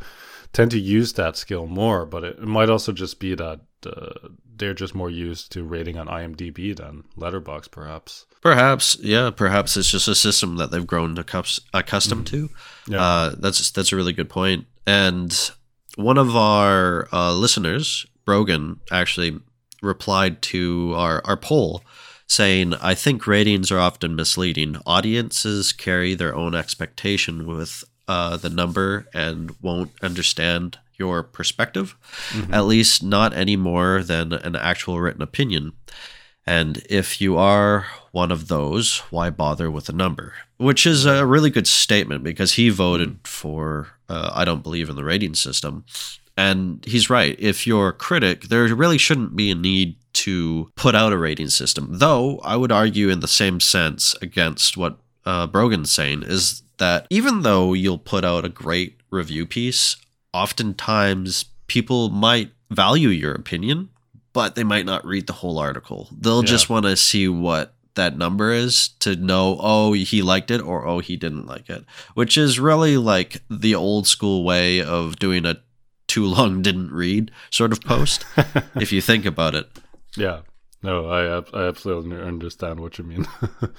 tend 0.52 0.70
to 0.70 0.78
use 0.78 1.14
that 1.14 1.36
skill 1.36 1.66
more. 1.66 2.06
But 2.06 2.22
it, 2.22 2.38
it 2.38 2.46
might 2.46 2.70
also 2.70 2.92
just 2.92 3.18
be 3.18 3.34
that 3.34 3.60
uh, 3.84 4.28
they're 4.62 4.74
just 4.74 4.94
more 4.94 5.10
used 5.10 5.50
to 5.52 5.64
rating 5.64 5.98
on 5.98 6.06
IMDb 6.06 6.74
than 6.76 7.02
Letterboxd, 7.18 7.72
perhaps. 7.72 8.26
Perhaps, 8.42 8.96
yeah. 9.00 9.30
Perhaps 9.30 9.76
it's 9.76 9.90
just 9.90 10.06
a 10.06 10.14
system 10.14 10.56
that 10.56 10.70
they've 10.70 10.86
grown 10.86 11.18
accustomed 11.18 12.26
mm. 12.26 12.30
to. 12.30 12.50
Yeah. 12.86 13.02
Uh, 13.02 13.34
that's 13.36 13.70
that's 13.72 13.92
a 13.92 13.96
really 13.96 14.12
good 14.12 14.30
point. 14.30 14.66
And 14.86 15.50
one 15.96 16.16
of 16.16 16.36
our 16.36 17.08
uh, 17.12 17.32
listeners, 17.32 18.06
Brogan, 18.24 18.78
actually 18.92 19.40
replied 19.82 20.42
to 20.42 20.94
our, 20.96 21.22
our 21.24 21.36
poll 21.36 21.82
saying, 22.28 22.74
I 22.74 22.94
think 22.94 23.26
ratings 23.26 23.72
are 23.72 23.80
often 23.80 24.14
misleading. 24.14 24.76
Audiences 24.86 25.72
carry 25.72 26.14
their 26.14 26.34
own 26.34 26.54
expectation 26.54 27.48
with 27.48 27.82
uh, 28.06 28.36
the 28.36 28.48
number 28.48 29.06
and 29.12 29.54
won't 29.60 29.90
understand 30.02 30.78
your 31.02 31.22
perspective, 31.22 31.96
mm-hmm. 32.30 32.54
at 32.54 32.64
least 32.64 33.02
not 33.02 33.34
any 33.34 33.56
more 33.56 34.02
than 34.02 34.32
an 34.32 34.54
actual 34.54 35.00
written 35.00 35.22
opinion. 35.22 35.72
And 36.46 36.82
if 36.88 37.20
you 37.20 37.36
are 37.36 37.86
one 38.12 38.32
of 38.32 38.48
those, 38.48 38.98
why 39.10 39.30
bother 39.30 39.70
with 39.70 39.88
a 39.88 39.92
number? 40.04 40.34
Which 40.58 40.86
is 40.86 41.06
a 41.06 41.26
really 41.26 41.50
good 41.50 41.66
statement 41.66 42.24
because 42.24 42.54
he 42.54 42.68
voted 42.68 43.18
for 43.24 43.88
uh, 44.08 44.30
I 44.34 44.44
don't 44.44 44.62
believe 44.62 44.90
in 44.90 44.96
the 44.96 45.04
rating 45.04 45.34
system. 45.34 45.84
And 46.36 46.84
he's 46.84 47.10
right. 47.10 47.36
If 47.38 47.66
you're 47.66 47.88
a 47.88 47.92
critic, 47.92 48.44
there 48.44 48.74
really 48.74 48.98
shouldn't 48.98 49.36
be 49.36 49.50
a 49.50 49.54
need 49.54 49.96
to 50.14 50.70
put 50.76 50.94
out 50.94 51.12
a 51.12 51.18
rating 51.18 51.48
system. 51.48 51.88
Though 51.90 52.38
I 52.40 52.56
would 52.56 52.72
argue, 52.72 53.08
in 53.08 53.20
the 53.20 53.28
same 53.28 53.60
sense, 53.60 54.14
against 54.22 54.76
what 54.76 54.98
uh, 55.24 55.46
Brogan's 55.46 55.90
saying, 55.90 56.24
is 56.24 56.62
that 56.78 57.06
even 57.10 57.42
though 57.42 57.72
you'll 57.72 57.98
put 57.98 58.24
out 58.24 58.44
a 58.44 58.50
great 58.50 59.00
review 59.10 59.46
piece, 59.46 59.96
oftentimes 60.32 61.46
people 61.66 62.08
might 62.08 62.52
value 62.70 63.08
your 63.08 63.32
opinion, 63.32 63.90
but 64.32 64.54
they 64.54 64.64
might 64.64 64.86
not 64.86 65.04
read 65.04 65.26
the 65.26 65.32
whole 65.32 65.58
article. 65.58 66.08
They'll 66.16 66.42
yeah. 66.42 66.48
just 66.48 66.70
want 66.70 66.86
to 66.86 66.96
see 66.96 67.28
what 67.28 67.74
that 67.94 68.16
number 68.16 68.50
is 68.52 68.88
to 69.00 69.16
know 69.16 69.58
oh 69.60 69.92
he 69.92 70.22
liked 70.22 70.50
it 70.50 70.60
or 70.60 70.86
oh 70.86 71.00
he 71.00 71.16
didn't 71.16 71.46
like 71.46 71.68
it 71.68 71.84
which 72.14 72.38
is 72.38 72.58
really 72.58 72.96
like 72.96 73.42
the 73.50 73.74
old 73.74 74.06
school 74.06 74.44
way 74.44 74.80
of 74.82 75.16
doing 75.16 75.44
a 75.44 75.60
too 76.06 76.24
long 76.24 76.62
didn't 76.62 76.90
read 76.90 77.30
sort 77.50 77.72
of 77.72 77.82
post 77.82 78.24
if 78.76 78.92
you 78.92 79.00
think 79.00 79.26
about 79.26 79.54
it 79.54 79.68
yeah 80.16 80.40
no 80.82 81.08
i 81.08 81.38
i 81.38 81.66
absolutely 81.66 82.16
understand 82.20 82.80
what 82.80 82.98
you 82.98 83.04
mean 83.04 83.26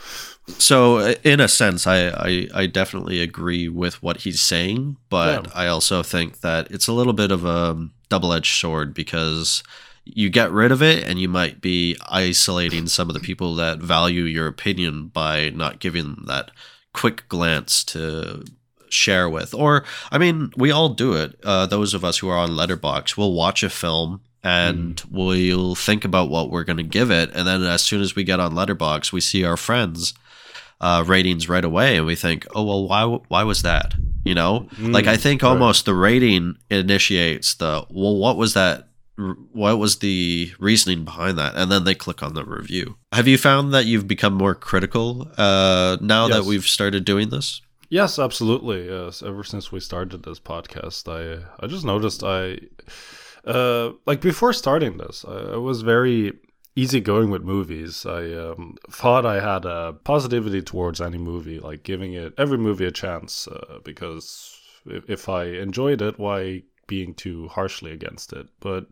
so 0.48 1.13
in 1.24 1.39
a 1.39 1.48
sense 1.48 1.86
I, 1.88 2.07
I 2.10 2.48
i 2.53 2.65
definitely 2.65 3.22
agree 3.22 3.67
with 3.69 4.01
what 4.01 4.22
he's 4.22 4.41
saying 4.41 4.98
but 5.10 5.45
yeah. 5.45 5.51
i 5.53 5.67
also 5.67 6.03
think 6.03 6.41
that 6.41 6.69
it's 6.72 6.88
a 6.88 6.93
little 6.93 7.13
bit 7.13 7.31
of 7.31 7.45
a 7.45 7.89
double-edged 8.10 8.60
sword 8.60 8.93
because 8.93 9.63
you 10.05 10.29
get 10.29 10.51
rid 10.51 10.72
of 10.72 10.81
it 10.81 11.07
and 11.07 11.19
you 11.19 11.29
might 11.29 11.62
be 11.62 11.98
isolating 12.10 12.88
some 12.88 13.10
of 13.10 13.13
the 13.13 13.19
people 13.19 13.55
that 13.55 13.79
value 13.79 14.24
your 14.24 14.48
opinion 14.48 15.07
by 15.07 15.50
not 15.50 15.79
giving 15.79 16.24
that 16.27 16.51
quick 16.93 17.27
glance 17.29 17.83
to 17.83 18.43
share 18.89 19.29
with. 19.29 19.53
Or, 19.53 19.83
I 20.12 20.17
mean, 20.17 20.51
we 20.55 20.72
all 20.72 20.89
do 20.89 21.13
it. 21.13 21.39
Uh, 21.43 21.65
those 21.65 21.93
of 21.93 22.05
us 22.05 22.19
who 22.19 22.29
are 22.29 22.38
on 22.38 22.51
Letterboxd 22.51 23.17
will 23.17 23.33
watch 23.33 23.63
a 23.63 23.69
film 23.69 24.22
and 24.43 24.97
mm. 24.97 25.12
we'll 25.12 25.75
think 25.75 26.05
about 26.05 26.29
what 26.29 26.50
we're 26.50 26.63
going 26.63 26.77
to 26.77 26.83
give 26.83 27.12
it. 27.12 27.31
And 27.33 27.47
then 27.47 27.63
as 27.63 27.81
soon 27.81 28.01
as 28.01 28.15
we 28.15 28.23
get 28.23 28.39
on 28.39 28.53
Letterboxd 28.53 29.12
we 29.12 29.21
see 29.21 29.43
our 29.43 29.57
friends' 29.57 30.13
uh, 30.81 31.03
ratings 31.07 31.47
right 31.47 31.63
away, 31.63 31.95
and 31.95 32.05
we 32.05 32.15
think, 32.15 32.45
oh 32.53 32.63
well, 32.63 32.88
why 32.88 33.05
why 33.27 33.43
was 33.43 33.62
that? 33.62 33.93
You 34.25 34.35
know, 34.35 34.67
mm, 34.75 34.93
like 34.93 35.07
I 35.07 35.17
think 35.17 35.43
almost 35.43 35.85
the 35.85 35.93
rating 35.93 36.57
initiates 36.69 37.53
the 37.55 37.85
well, 37.89 38.17
what 38.17 38.38
was 38.38 38.53
that 38.53 38.88
what 39.15 39.77
was 39.77 40.00
the 40.00 40.51
reasoning 40.59 41.05
behind 41.05 41.38
that 41.38 41.55
and 41.55 41.71
then 41.71 41.83
they 41.83 41.93
click 41.93 42.23
on 42.23 42.33
the 42.33 42.43
review 42.43 42.95
have 43.12 43.27
you 43.27 43.38
found 43.38 43.71
that 43.71 43.85
you've 43.85 44.07
become 44.07 44.33
more 44.33 44.55
critical 44.55 45.27
uh, 45.38 45.97
now 46.01 46.27
yes. 46.27 46.35
that 46.35 46.45
we've 46.45 46.65
started 46.65 47.05
doing 47.05 47.29
this 47.29 47.62
yes 47.89 48.17
absolutely 48.17 48.88
yes 48.89 49.21
ever 49.21 49.43
since 49.43 49.71
we 49.71 49.79
started 49.79 50.23
this 50.23 50.39
podcast 50.39 51.07
i 51.07 51.45
i 51.63 51.67
just 51.67 51.85
noticed 51.85 52.23
i 52.23 52.57
uh, 53.45 53.91
like 54.05 54.21
before 54.21 54.53
starting 54.53 54.97
this 54.97 55.25
I, 55.27 55.53
I 55.53 55.57
was 55.57 55.81
very 55.81 56.33
easygoing 56.75 57.29
with 57.29 57.43
movies 57.43 58.05
i 58.05 58.33
um, 58.33 58.77
thought 58.89 59.25
i 59.25 59.39
had 59.39 59.65
a 59.65 59.93
positivity 60.03 60.62
towards 60.62 61.01
any 61.01 61.17
movie 61.17 61.59
like 61.59 61.83
giving 61.83 62.13
it 62.13 62.33
every 62.38 62.57
movie 62.57 62.85
a 62.85 62.91
chance 62.91 63.47
uh, 63.47 63.79
because 63.83 64.57
if, 64.85 65.07
if 65.09 65.29
i 65.29 65.43
enjoyed 65.45 66.01
it 66.01 66.17
why 66.17 66.63
being 66.88 67.13
too 67.13 67.47
harshly 67.47 67.91
against 67.91 68.33
it. 68.33 68.47
But 68.59 68.88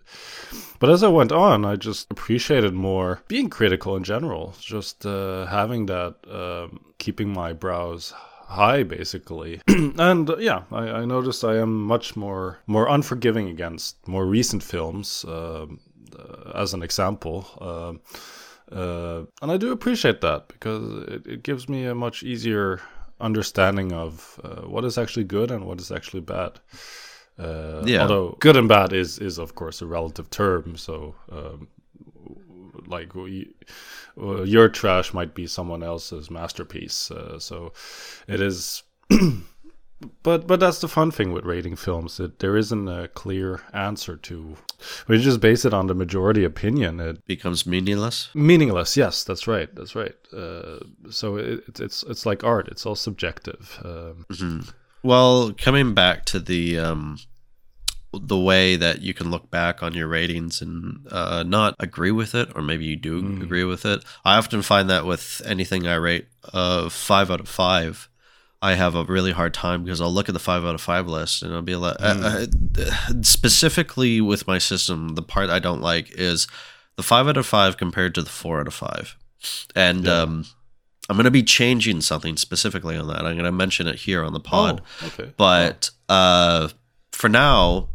but 0.79 0.89
as 0.89 1.03
I 1.03 1.07
went 1.07 1.31
on, 1.31 1.65
I 1.65 1.75
just 1.75 2.07
appreciated 2.11 2.73
more 2.73 3.21
being 3.27 3.49
critical 3.49 3.95
in 3.95 4.03
general, 4.03 4.55
just 4.59 5.05
uh, 5.05 5.45
having 5.47 5.85
that, 5.87 6.15
um, 6.29 6.79
keeping 6.97 7.33
my 7.33 7.53
brows 7.53 8.13
high 8.51 8.83
basically 8.83 9.61
and 9.67 10.29
uh, 10.29 10.37
yeah 10.37 10.63
I, 10.71 11.01
I, 11.01 11.05
noticed 11.05 11.43
i 11.43 11.55
am 11.57 11.85
much 11.85 12.15
more 12.15 12.59
more 12.67 12.87
unforgiving 12.87 13.47
against 13.47 14.07
more 14.07 14.25
recent 14.25 14.63
films 14.63 15.25
uh, 15.27 15.65
uh, 16.19 16.51
as 16.53 16.73
an 16.73 16.83
example 16.83 17.47
um, 17.61 18.01
uh, 18.71 19.23
and 19.41 19.51
i 19.51 19.57
do 19.57 19.71
appreciate 19.71 20.21
that 20.21 20.47
because 20.49 21.03
it, 21.07 21.27
it, 21.27 21.43
gives 21.43 21.69
me 21.69 21.85
a 21.85 21.95
much 21.95 22.23
easier 22.23 22.81
understanding 23.19 23.93
of 23.93 24.39
uh, 24.43 24.67
what 24.67 24.83
is 24.85 24.97
actually 24.97 25.25
good 25.25 25.51
and 25.51 25.65
what 25.65 25.79
is 25.79 25.91
actually 25.91 26.21
bad 26.21 26.59
uh, 27.39 27.81
yeah. 27.85 28.01
Although 28.01 28.37
good 28.39 28.55
and 28.55 28.67
bad 28.67 28.93
is 28.93 29.17
is 29.17 29.39
of 29.39 29.55
course 29.55 29.81
a 29.81 29.85
relative 29.85 30.29
term. 30.29 30.77
So 30.77 31.15
um, 31.31 31.67
like 32.91 33.15
we, 33.15 33.53
uh, 34.21 34.43
your 34.43 34.69
trash 34.69 35.13
might 35.13 35.33
be 35.33 35.47
someone 35.47 35.83
else's 35.83 36.29
masterpiece. 36.29 37.09
Uh, 37.09 37.39
so 37.39 37.73
it 38.27 38.39
is. 38.39 38.83
but 40.23 40.47
but 40.47 40.59
that's 40.59 40.79
the 40.79 40.87
fun 40.87 41.11
thing 41.11 41.31
with 41.31 41.45
rating 41.45 41.75
films. 41.75 42.17
That 42.17 42.39
there 42.39 42.57
isn't 42.57 42.87
a 42.87 43.07
clear 43.09 43.61
answer 43.73 44.17
to. 44.17 44.57
we 45.07 45.21
just 45.21 45.39
base 45.39 45.65
it 45.65 45.73
on 45.73 45.87
the 45.87 45.95
majority 45.95 46.43
opinion, 46.43 46.99
it 46.99 47.25
becomes 47.25 47.65
meaningless. 47.65 48.29
Meaningless. 48.33 48.97
Yes, 48.97 49.23
that's 49.23 49.47
right. 49.47 49.73
That's 49.75 49.95
right. 49.95 50.15
Uh, 50.33 50.79
so 51.09 51.37
it, 51.37 51.63
it's 51.79 52.03
it's 52.03 52.25
like 52.25 52.43
art. 52.43 52.67
It's 52.67 52.85
all 52.85 52.95
subjective. 52.95 53.79
Um, 53.83 54.25
mm-hmm. 54.31 54.59
Well, 55.03 55.53
coming 55.57 55.93
back 55.93 56.25
to 56.25 56.39
the 56.39 56.77
um, 56.77 57.17
the 58.13 58.37
way 58.37 58.75
that 58.75 59.01
you 59.01 59.13
can 59.13 59.31
look 59.31 59.49
back 59.49 59.81
on 59.81 59.93
your 59.93 60.07
ratings 60.07 60.61
and 60.61 61.07
uh, 61.11 61.43
not 61.43 61.75
agree 61.79 62.11
with 62.11 62.35
it, 62.35 62.49
or 62.55 62.61
maybe 62.61 62.85
you 62.85 62.95
do 62.95 63.21
mm. 63.21 63.41
agree 63.41 63.63
with 63.63 63.85
it. 63.85 64.03
I 64.25 64.37
often 64.37 64.61
find 64.61 64.89
that 64.89 65.05
with 65.05 65.41
anything 65.45 65.87
I 65.87 65.95
rate 65.95 66.27
uh, 66.53 66.89
five 66.89 67.31
out 67.31 67.39
of 67.39 67.47
five, 67.47 68.09
I 68.61 68.73
have 68.73 68.95
a 68.95 69.05
really 69.05 69.31
hard 69.31 69.53
time 69.53 69.83
because 69.83 70.01
I'll 70.01 70.11
look 70.11 70.29
at 70.29 70.33
the 70.33 70.39
five 70.39 70.65
out 70.65 70.75
of 70.75 70.81
five 70.81 71.07
list 71.07 71.41
and 71.41 71.53
I'll 71.53 71.61
be 71.61 71.75
like, 71.75 71.97
mm. 71.97 72.77
uh, 72.77 73.21
specifically 73.23 74.19
with 74.19 74.45
my 74.45 74.57
system, 74.57 75.15
the 75.15 75.23
part 75.23 75.49
I 75.49 75.59
don't 75.59 75.81
like 75.81 76.11
is 76.11 76.47
the 76.97 77.03
five 77.03 77.27
out 77.27 77.37
of 77.37 77.45
five 77.45 77.77
compared 77.77 78.13
to 78.15 78.21
the 78.21 78.29
four 78.29 78.59
out 78.59 78.67
of 78.67 78.73
five, 78.73 79.15
and 79.73 80.03
yeah. 80.03 80.21
um, 80.21 80.45
I'm 81.09 81.15
going 81.15 81.25
to 81.25 81.31
be 81.31 81.43
changing 81.43 82.01
something 82.01 82.35
specifically 82.35 82.97
on 82.97 83.07
that. 83.07 83.25
I'm 83.25 83.35
going 83.35 83.45
to 83.45 83.51
mention 83.51 83.87
it 83.87 83.95
here 83.95 84.23
on 84.23 84.33
the 84.33 84.39
pod. 84.39 84.81
Oh, 85.01 85.07
okay. 85.07 85.33
But 85.37 85.89
uh, 86.09 86.67
for 87.11 87.29
now, 87.29 87.89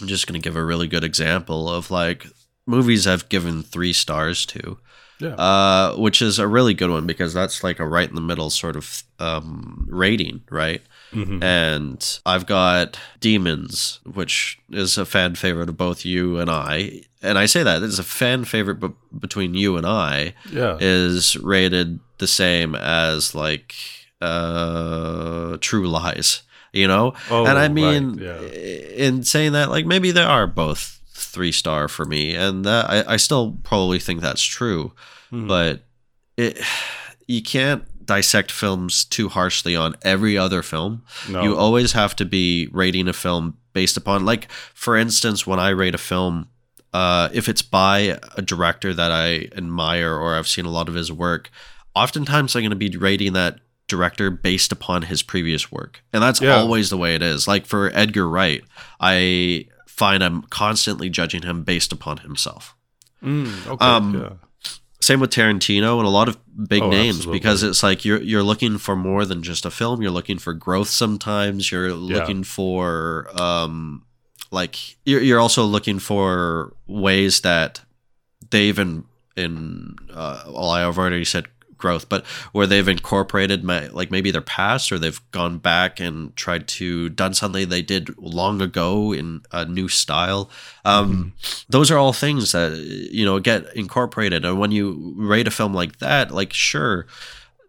I'm 0.00 0.06
just 0.06 0.26
going 0.26 0.40
to 0.40 0.44
give 0.44 0.56
a 0.56 0.64
really 0.64 0.86
good 0.86 1.04
example 1.04 1.68
of 1.68 1.90
like 1.90 2.26
movies 2.66 3.06
I've 3.06 3.28
given 3.28 3.62
three 3.62 3.92
stars 3.92 4.46
to. 4.46 4.78
Yeah. 5.20 5.34
Uh, 5.34 5.96
which 5.96 6.22
is 6.22 6.38
a 6.38 6.46
really 6.46 6.74
good 6.74 6.90
one 6.90 7.04
because 7.04 7.34
that's 7.34 7.64
like 7.64 7.80
a 7.80 7.88
right 7.88 8.08
in 8.08 8.14
the 8.14 8.20
middle 8.20 8.50
sort 8.50 8.76
of 8.76 9.02
um, 9.18 9.84
rating, 9.90 10.42
right? 10.48 10.80
Mm-hmm. 11.12 11.42
And 11.42 12.20
I've 12.24 12.46
got 12.46 12.98
Demons, 13.18 13.98
which 14.04 14.60
is 14.70 14.96
a 14.96 15.04
fan 15.04 15.34
favorite 15.34 15.68
of 15.68 15.76
both 15.76 16.04
you 16.04 16.38
and 16.38 16.48
I. 16.48 17.02
And 17.20 17.36
I 17.36 17.46
say 17.46 17.64
that 17.64 17.82
it's 17.82 17.98
a 17.98 18.04
fan 18.04 18.44
favorite 18.44 18.78
b- 18.78 18.92
between 19.18 19.54
you 19.54 19.76
and 19.76 19.84
I. 19.84 20.34
Yeah. 20.52 20.76
Is 20.80 21.36
rated 21.36 21.98
the 22.18 22.28
same 22.28 22.76
as 22.76 23.34
like 23.34 23.74
uh, 24.20 25.56
True 25.60 25.88
Lies 25.88 26.42
you 26.78 26.88
know? 26.88 27.14
Oh, 27.30 27.46
and 27.46 27.58
I 27.58 27.68
mean, 27.68 28.16
right, 28.16 28.22
yeah. 28.22 28.40
in 28.40 29.22
saying 29.24 29.52
that, 29.52 29.70
like 29.70 29.86
maybe 29.86 30.10
they 30.10 30.22
are 30.22 30.46
both 30.46 31.00
three 31.10 31.52
star 31.52 31.88
for 31.88 32.04
me, 32.04 32.34
and 32.34 32.64
that, 32.64 32.88
I, 32.88 33.14
I 33.14 33.16
still 33.16 33.58
probably 33.62 33.98
think 33.98 34.20
that's 34.20 34.42
true, 34.42 34.92
mm-hmm. 35.32 35.48
but 35.48 35.82
it 36.36 36.58
you 37.26 37.42
can't 37.42 37.84
dissect 38.06 38.50
films 38.50 39.04
too 39.04 39.28
harshly 39.28 39.76
on 39.76 39.94
every 40.02 40.36
other 40.38 40.62
film. 40.62 41.02
No. 41.28 41.42
You 41.42 41.56
always 41.56 41.92
have 41.92 42.16
to 42.16 42.24
be 42.24 42.68
rating 42.72 43.06
a 43.06 43.12
film 43.12 43.58
based 43.74 43.98
upon, 43.98 44.24
like, 44.24 44.50
for 44.50 44.96
instance, 44.96 45.46
when 45.46 45.60
I 45.60 45.68
rate 45.68 45.94
a 45.94 45.98
film, 45.98 46.48
uh, 46.94 47.28
if 47.34 47.50
it's 47.50 47.60
by 47.60 48.18
a 48.34 48.40
director 48.40 48.94
that 48.94 49.12
I 49.12 49.50
admire 49.54 50.14
or 50.14 50.36
I've 50.36 50.48
seen 50.48 50.64
a 50.64 50.70
lot 50.70 50.88
of 50.88 50.94
his 50.94 51.12
work, 51.12 51.50
oftentimes 51.94 52.56
I'm 52.56 52.62
going 52.62 52.70
to 52.70 52.76
be 52.76 52.96
rating 52.96 53.34
that 53.34 53.60
director 53.88 54.30
based 54.30 54.70
upon 54.70 55.02
his 55.02 55.22
previous 55.22 55.72
work. 55.72 56.02
And 56.12 56.22
that's 56.22 56.40
yeah. 56.40 56.56
always 56.56 56.90
the 56.90 56.96
way 56.96 57.14
it 57.14 57.22
is. 57.22 57.48
Like 57.48 57.66
for 57.66 57.90
Edgar 57.94 58.28
Wright, 58.28 58.62
I 59.00 59.66
find 59.86 60.22
I'm 60.22 60.42
constantly 60.42 61.10
judging 61.10 61.42
him 61.42 61.64
based 61.64 61.92
upon 61.92 62.18
himself. 62.18 62.76
Mm, 63.22 63.66
okay, 63.66 63.84
um, 63.84 64.14
yeah. 64.14 64.32
Same 65.00 65.20
with 65.20 65.30
Tarantino 65.30 65.98
and 65.98 66.06
a 66.06 66.10
lot 66.10 66.28
of 66.28 66.38
big 66.68 66.82
oh, 66.82 66.90
names 66.90 67.18
absolutely. 67.18 67.38
because 67.38 67.62
it's 67.62 67.82
like 67.82 68.04
you're 68.04 68.20
you're 68.20 68.42
looking 68.42 68.78
for 68.78 68.96
more 68.96 69.24
than 69.24 69.42
just 69.42 69.64
a 69.64 69.70
film. 69.70 70.02
You're 70.02 70.10
looking 70.10 70.38
for 70.38 70.52
growth. 70.52 70.88
Sometimes 70.88 71.70
you're 71.70 71.92
looking 71.92 72.38
yeah. 72.38 72.44
for 72.44 73.28
um, 73.40 74.04
like 74.50 74.96
you're 75.04 75.22
you're 75.22 75.40
also 75.40 75.64
looking 75.64 75.98
for 75.98 76.74
ways 76.86 77.42
that 77.42 77.80
they've 78.50 78.78
in 78.78 79.04
in 79.36 79.96
uh, 80.12 80.42
well 80.46 80.70
I've 80.70 80.98
already 80.98 81.24
said 81.24 81.46
growth, 81.78 82.08
but 82.08 82.26
where 82.52 82.66
they've 82.66 82.88
incorporated 82.88 83.64
my, 83.64 83.86
like 83.88 84.10
maybe 84.10 84.30
their 84.30 84.40
past 84.40 84.92
or 84.92 84.98
they've 84.98 85.20
gone 85.30 85.58
back 85.58 86.00
and 86.00 86.34
tried 86.36 86.68
to 86.68 87.08
done 87.08 87.34
something 87.34 87.68
they 87.68 87.82
did 87.82 88.16
long 88.18 88.60
ago 88.60 89.12
in 89.12 89.42
a 89.52 89.64
new 89.64 89.88
style. 89.88 90.50
Um, 90.84 91.10
mm-hmm. 91.10 91.62
Those 91.68 91.90
are 91.90 91.98
all 91.98 92.12
things 92.12 92.52
that 92.52 92.76
you 92.76 93.24
know 93.24 93.38
get 93.38 93.74
incorporated. 93.74 94.44
And 94.44 94.58
when 94.58 94.72
you 94.72 95.14
rate 95.16 95.48
a 95.48 95.50
film 95.50 95.72
like 95.74 95.98
that, 95.98 96.30
like 96.30 96.52
sure. 96.52 97.06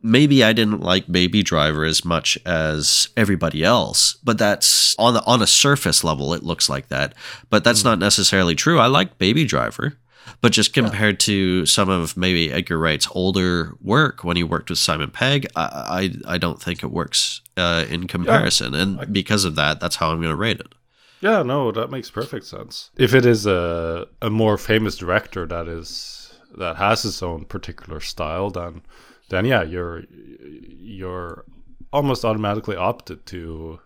Maybe 0.02 0.46
I 0.46 0.54
didn't 0.54 0.80
like 0.80 1.12
Baby 1.12 1.44
Driver 1.44 1.84
as 1.84 2.06
much 2.06 2.38
as 2.46 3.10
everybody 3.18 3.66
else, 3.66 4.14
but 4.24 4.38
that's 4.38 4.96
on 4.98 5.16
the, 5.16 5.26
on 5.26 5.42
a 5.42 5.46
surface 5.48 6.06
level. 6.06 6.34
It 6.34 6.42
looks 6.42 6.70
like 6.70 6.88
that, 6.88 7.14
but 7.50 7.66
that's 7.66 7.80
mm-hmm. 7.80 7.90
not 7.90 8.00
necessarily 8.00 8.56
true. 8.56 8.80
I 8.80 8.88
like 8.88 9.18
Baby 9.18 9.44
Driver. 9.44 9.98
But 10.42 10.52
just 10.52 10.74
compared 10.74 11.16
yeah. 11.16 11.26
to 11.26 11.66
some 11.66 11.90
of 11.90 12.16
maybe 12.16 12.52
Edgar 12.52 12.78
Wright's 12.78 13.08
older 13.12 13.76
work 13.82 14.24
when 14.24 14.38
he 14.38 14.44
worked 14.44 14.70
with 14.70 14.80
Simon 14.80 15.12
Pegg, 15.12 15.48
I 15.56 16.12
I, 16.28 16.34
I 16.36 16.38
don't 16.38 16.62
think 16.62 16.84
it 16.84 16.92
works 16.92 17.42
uh, 17.58 17.86
in 17.90 18.08
comparison, 18.08 18.74
yeah. 18.74 18.82
and 18.82 19.14
because 19.14 19.44
of 19.44 19.56
that, 19.56 19.80
that's 19.80 19.98
how 19.98 20.12
I'm 20.12 20.18
going 20.18 20.30
to 20.30 20.36
rate 20.36 20.60
it. 20.60 20.74
Yeah, 21.22 21.44
no, 21.44 21.72
that 21.72 21.92
makes 21.92 22.10
perfect 22.10 22.46
sense. 22.46 22.92
If 22.96 23.14
it 23.14 23.26
is 23.26 23.46
a 23.46 24.08
a 24.22 24.30
more 24.30 24.58
famous 24.58 24.96
director 24.96 25.46
that 25.48 25.68
is 25.68 26.40
that 26.58 26.78
has 26.78 27.04
his 27.04 27.22
own 27.22 27.46
particular 27.46 28.00
style, 28.00 28.50
then 28.50 28.82
then 29.30 29.46
yeah, 29.46 29.64
you're 29.64 30.04
you're 30.40 31.46
almost 31.92 32.24
automatically 32.24 32.76
opted 32.76 33.26
to 33.26 33.80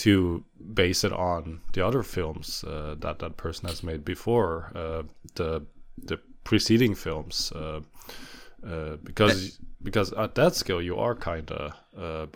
to 0.00 0.42
base 0.72 1.04
it 1.04 1.12
on 1.12 1.60
the 1.74 1.86
other 1.86 2.02
films 2.02 2.64
uh, 2.64 2.94
that 2.98 3.18
that 3.18 3.36
person 3.36 3.68
has 3.68 3.82
made 3.82 4.02
before 4.02 4.72
uh, 4.74 5.02
the 5.34 5.62
the 6.02 6.18
preceding 6.42 6.94
films 6.94 7.52
uh, 7.54 7.80
uh 8.66 8.96
because 9.04 9.58
because 9.82 10.12
at 10.14 10.34
that 10.34 10.54
scale 10.54 10.80
you 10.80 10.96
are 10.96 11.14
kind 11.14 11.50
of 11.50 11.72
uh, 11.98 12.26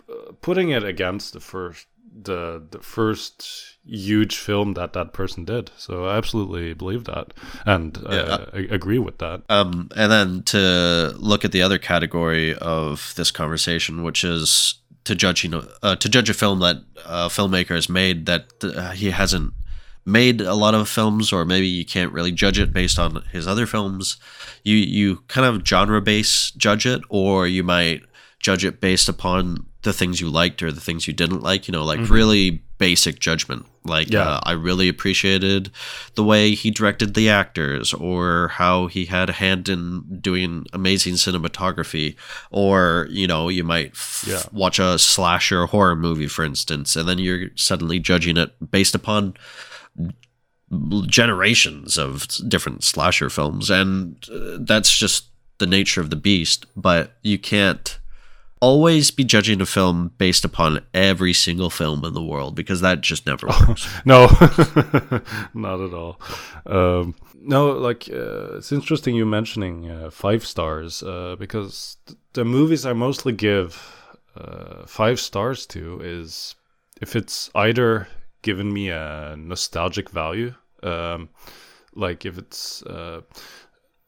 putting 0.41 0.69
it 0.69 0.83
against 0.83 1.33
the 1.33 1.39
first 1.39 1.87
the 2.23 2.63
the 2.69 2.79
first 2.79 3.77
huge 3.83 4.37
film 4.37 4.73
that 4.73 4.93
that 4.93 5.11
person 5.11 5.43
did 5.43 5.71
so 5.75 6.05
i 6.05 6.15
absolutely 6.17 6.73
believe 6.73 7.03
that 7.05 7.33
and 7.65 7.97
yeah. 8.09 8.45
I 8.53 8.59
agree 8.69 8.99
with 8.99 9.17
that 9.17 9.41
um 9.49 9.89
and 9.95 10.11
then 10.11 10.43
to 10.43 11.15
look 11.17 11.43
at 11.43 11.51
the 11.51 11.63
other 11.63 11.79
category 11.79 12.55
of 12.55 13.13
this 13.17 13.31
conversation 13.31 14.03
which 14.03 14.23
is 14.23 14.75
to 15.05 15.15
judge 15.15 15.43
you 15.43 15.49
know 15.49 15.67
uh, 15.81 15.95
to 15.95 16.09
judge 16.09 16.29
a 16.29 16.33
film 16.33 16.59
that 16.59 16.77
a 17.05 17.27
filmmaker 17.27 17.75
has 17.75 17.87
made 17.89 18.25
that 18.25 18.45
uh, 18.63 18.91
he 18.91 19.11
hasn't 19.11 19.53
made 20.05 20.41
a 20.41 20.53
lot 20.53 20.75
of 20.75 20.87
films 20.87 21.33
or 21.33 21.45
maybe 21.45 21.67
you 21.67 21.85
can't 21.85 22.11
really 22.11 22.31
judge 22.31 22.59
it 22.59 22.73
based 22.73 22.99
on 22.99 23.23
his 23.31 23.47
other 23.47 23.65
films 23.65 24.17
you 24.63 24.75
you 24.75 25.17
kind 25.27 25.47
of 25.47 25.65
genre 25.65 26.01
base 26.01 26.51
judge 26.51 26.85
it 26.85 27.01
or 27.09 27.47
you 27.47 27.63
might 27.63 28.03
judge 28.39 28.65
it 28.65 28.79
based 28.79 29.09
upon 29.09 29.65
the 29.81 29.93
things 29.93 30.21
you 30.21 30.29
liked 30.29 30.61
or 30.61 30.71
the 30.71 30.81
things 30.81 31.07
you 31.07 31.13
didn't 31.13 31.41
like 31.41 31.67
you 31.67 31.71
know 31.71 31.83
like 31.83 31.99
mm-hmm. 31.99 32.13
really 32.13 32.61
basic 32.77 33.19
judgment. 33.19 33.65
Like 33.85 34.09
Yeah. 34.11 34.27
uh, 34.27 34.39
I 34.43 34.51
really 34.53 34.89
appreciated 34.89 35.69
the 36.15 36.23
way 36.23 36.55
he 36.55 36.71
directed 36.71 37.13
the 37.13 37.29
actors, 37.29 37.93
or 37.93 38.49
how 38.49 38.87
he 38.87 39.05
had 39.05 39.29
a 39.29 39.33
hand 39.33 39.69
in 39.69 40.19
doing 40.21 40.65
amazing 40.73 41.13
cinematography, 41.15 42.15
or 42.51 43.07
you 43.11 43.27
know 43.27 43.47
you 43.49 43.63
might 43.63 43.91
f- 43.91 44.25
Yeah. 44.27 44.43
watch 44.51 44.79
a 44.79 44.97
slasher 44.99 45.67
horror 45.67 45.95
movie, 45.95 46.27
for 46.27 46.43
instance, 46.43 46.95
and 46.95 47.07
then 47.07 47.19
you're 47.19 47.49
suddenly 47.55 47.99
judging 47.99 48.37
it 48.37 48.51
based 48.71 48.95
upon 48.95 49.35
generations 51.07 51.97
of 51.97 52.27
different 52.47 52.83
slasher 52.83 53.29
films 53.29 53.69
and 53.69 54.27
uh, 54.33 54.57
that's 54.61 54.95
just 54.97 55.25
the 55.59 55.67
nature 55.67 56.01
of 56.01 56.09
the 56.09 56.15
beast 56.15 56.65
but 56.75 57.17
you 57.21 57.37
can't 57.37 57.99
always 58.61 59.11
be 59.11 59.23
judging 59.23 59.61
a 59.61 59.65
film 59.65 60.11
based 60.17 60.45
upon 60.45 60.79
every 60.93 61.33
single 61.33 61.69
film 61.69 62.03
in 62.05 62.13
the 62.13 62.23
world 62.23 62.55
because 62.55 62.81
that 62.81 63.01
just 63.01 63.25
never 63.25 63.47
works 63.67 63.87
No, 64.05 64.25
not 65.53 65.81
at 65.81 65.93
all. 65.93 66.19
Um, 66.65 67.15
no, 67.41 67.71
like 67.71 68.09
uh, 68.09 68.57
it's 68.57 68.71
interesting 68.71 69.15
you 69.15 69.25
mentioning 69.25 69.89
uh, 69.89 70.09
five 70.09 70.45
stars 70.45 71.03
uh, 71.03 71.35
because 71.37 71.97
th- 72.07 72.17
the 72.33 72.45
movies 72.45 72.85
I 72.85 72.93
mostly 72.93 73.33
give 73.33 73.91
uh, 74.35 74.85
five 74.87 75.19
stars 75.19 75.65
to 75.67 76.01
is 76.01 76.55
if 77.01 77.15
it's 77.15 77.51
either 77.53 78.07
given 78.41 78.73
me 78.73 78.89
a 78.89 79.35
nostalgic 79.37 80.09
value, 80.09 80.53
um, 80.81 81.29
like 81.93 82.25
if 82.25 82.37
it's 82.37 82.83
uh, 82.83 83.21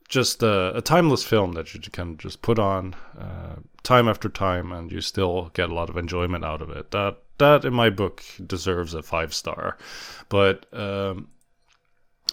just 0.08 0.42
a, 0.42 0.76
a 0.78 0.82
timeless 0.82 1.24
film 1.24 1.54
that 1.54 1.74
you 1.74 1.80
can 1.92 2.18
just 2.18 2.42
put 2.42 2.58
on 2.58 2.96
uh, 3.20 3.58
time 3.84 4.08
after 4.08 4.30
time 4.30 4.72
and 4.72 4.92
you 4.92 5.02
still 5.02 5.52
get 5.54 5.70
a 5.70 5.74
lot 5.74 5.90
of 5.90 5.98
enjoyment 5.98 6.46
out 6.46 6.62
of 6.62 6.70
it. 6.70 6.92
That 6.92 7.18
that 7.38 7.66
in 7.66 7.74
my 7.74 7.90
book 7.90 8.24
deserves 8.46 8.94
a 8.94 9.04
five 9.04 9.34
star, 9.34 9.78
but 10.30 10.66
um, 10.74 11.28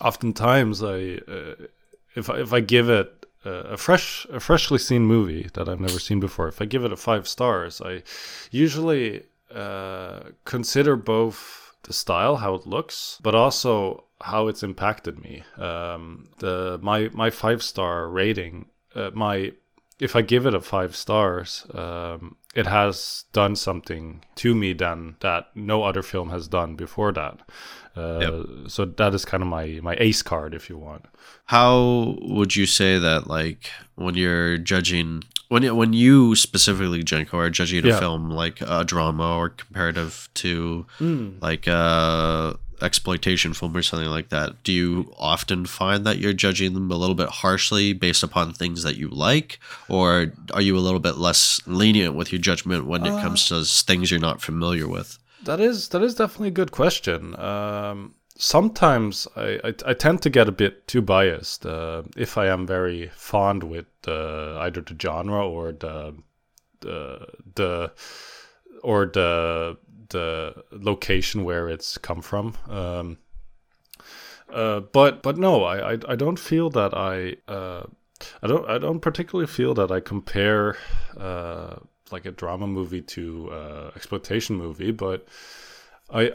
oftentimes 0.00 0.82
I 0.82 1.20
uh, 1.28 1.54
if 2.14 2.30
I, 2.30 2.40
if 2.40 2.52
I 2.52 2.60
give 2.60 2.88
it 2.88 3.26
a 3.44 3.76
fresh 3.76 4.26
a 4.30 4.40
freshly 4.40 4.78
seen 4.78 5.02
movie 5.02 5.50
that 5.54 5.68
I've 5.68 5.80
never 5.80 5.98
seen 5.98 6.20
before, 6.20 6.48
if 6.48 6.62
I 6.62 6.64
give 6.64 6.84
it 6.84 6.92
a 6.92 6.96
five 6.96 7.28
stars, 7.28 7.80
I 7.84 8.02
usually 8.50 9.24
uh, 9.54 10.20
consider 10.44 10.96
both 10.96 11.63
the 11.84 11.92
style, 11.92 12.36
how 12.36 12.54
it 12.54 12.66
looks, 12.66 13.18
but 13.22 13.34
also 13.34 14.04
how 14.20 14.48
it's 14.48 14.62
impacted 14.62 15.18
me. 15.18 15.42
Um, 15.56 16.30
the 16.38 16.78
my 16.82 17.10
my 17.12 17.30
five 17.30 17.62
star 17.62 18.08
rating, 18.08 18.66
uh, 18.94 19.10
my 19.14 19.52
if 19.98 20.16
I 20.16 20.22
give 20.22 20.46
it 20.46 20.54
a 20.54 20.60
five 20.60 20.96
stars, 20.96 21.66
um, 21.72 22.36
it 22.54 22.66
has 22.66 23.24
done 23.32 23.56
something 23.56 24.22
to 24.36 24.54
me 24.54 24.72
than 24.74 25.16
that 25.20 25.48
no 25.54 25.82
other 25.82 26.02
film 26.02 26.30
has 26.30 26.48
done 26.48 26.76
before 26.76 27.12
that. 27.12 27.40
Uh, 27.96 28.18
Yep. 28.20 28.70
So 28.70 28.84
that 28.84 29.14
is 29.14 29.24
kind 29.24 29.42
of 29.42 29.48
my 29.48 29.80
my 29.82 29.96
ace 29.98 30.22
card, 30.22 30.54
if 30.54 30.68
you 30.70 30.78
want. 30.78 31.04
how 31.46 32.16
would 32.22 32.56
you 32.56 32.66
say 32.66 32.98
that 32.98 33.26
like 33.26 33.70
when 33.96 34.14
you're 34.14 34.56
judging 34.58 35.22
when 35.48 35.62
you, 35.62 35.74
when 35.74 35.92
you 35.92 36.34
specifically 36.34 37.02
Jenko 37.04 37.34
are 37.34 37.50
judging 37.50 37.84
a 37.84 37.88
Yeah. 37.88 38.00
film 38.00 38.30
like 38.30 38.60
a 38.62 38.82
drama 38.84 39.36
or 39.36 39.50
comparative 39.50 40.28
to 40.42 40.86
like 41.40 41.66
a 41.66 42.56
exploitation 42.82 43.54
film 43.54 43.76
or 43.76 43.82
something 43.82 44.08
like 44.08 44.28
that 44.30 44.62
do 44.62 44.72
you 44.72 45.12
often 45.18 45.66
find 45.66 46.04
that 46.06 46.18
you're 46.18 46.32
judging 46.32 46.74
them 46.74 46.90
a 46.90 46.96
little 46.96 47.14
bit 47.14 47.28
harshly 47.28 47.92
based 47.92 48.22
upon 48.22 48.52
things 48.52 48.82
that 48.82 48.96
you 48.96 49.08
like 49.08 49.58
or 49.88 50.32
are 50.52 50.62
you 50.62 50.76
a 50.76 50.80
little 50.80 51.00
bit 51.00 51.16
less 51.16 51.60
lenient 51.66 52.14
with 52.14 52.32
your 52.32 52.40
judgment 52.40 52.86
when 52.86 53.04
it 53.06 53.20
comes 53.20 53.48
to 53.48 53.64
things 53.64 54.10
you're 54.10 54.20
not 54.20 54.40
familiar 54.40 54.88
with 54.88 55.18
That 55.44 55.60
is 55.60 55.88
that 55.88 56.02
is 56.02 56.14
definitely 56.14 56.48
a 56.48 56.52
good 56.52 56.72
question. 56.72 57.38
Um, 57.38 58.14
sometimes 58.36 59.28
I, 59.36 59.60
I 59.62 59.74
I 59.90 59.94
tend 59.94 60.22
to 60.22 60.30
get 60.30 60.48
a 60.48 60.52
bit 60.52 60.88
too 60.88 61.02
biased 61.02 61.66
uh, 61.66 62.02
if 62.16 62.38
I 62.38 62.46
am 62.46 62.66
very 62.66 63.10
fond 63.14 63.62
with 63.62 63.86
uh, 64.08 64.58
either 64.60 64.80
the 64.80 64.96
genre 64.98 65.46
or 65.46 65.72
the 65.72 66.14
the 66.80 67.26
the 67.54 67.92
or 68.82 69.06
the 69.06 69.76
the 70.10 70.64
location 70.70 71.44
where 71.44 71.68
it's 71.68 71.98
come 71.98 72.22
from. 72.22 72.56
Um, 72.68 73.18
uh, 74.52 74.80
but 74.80 75.22
but 75.22 75.36
no, 75.36 75.64
I, 75.64 75.92
I 75.94 75.98
I 76.08 76.16
don't 76.16 76.38
feel 76.38 76.70
that 76.70 76.94
I 76.94 77.36
uh, 77.50 77.84
I 78.42 78.46
don't 78.46 78.68
I 78.68 78.78
don't 78.78 79.00
particularly 79.00 79.46
feel 79.46 79.74
that 79.74 79.90
I 79.90 80.00
compare 80.00 80.76
uh, 81.18 81.76
like 82.10 82.26
a 82.26 82.30
drama 82.30 82.66
movie 82.66 83.02
to 83.02 83.50
uh, 83.50 83.90
exploitation 83.96 84.56
movie, 84.56 84.92
but 84.92 85.26
I 86.10 86.32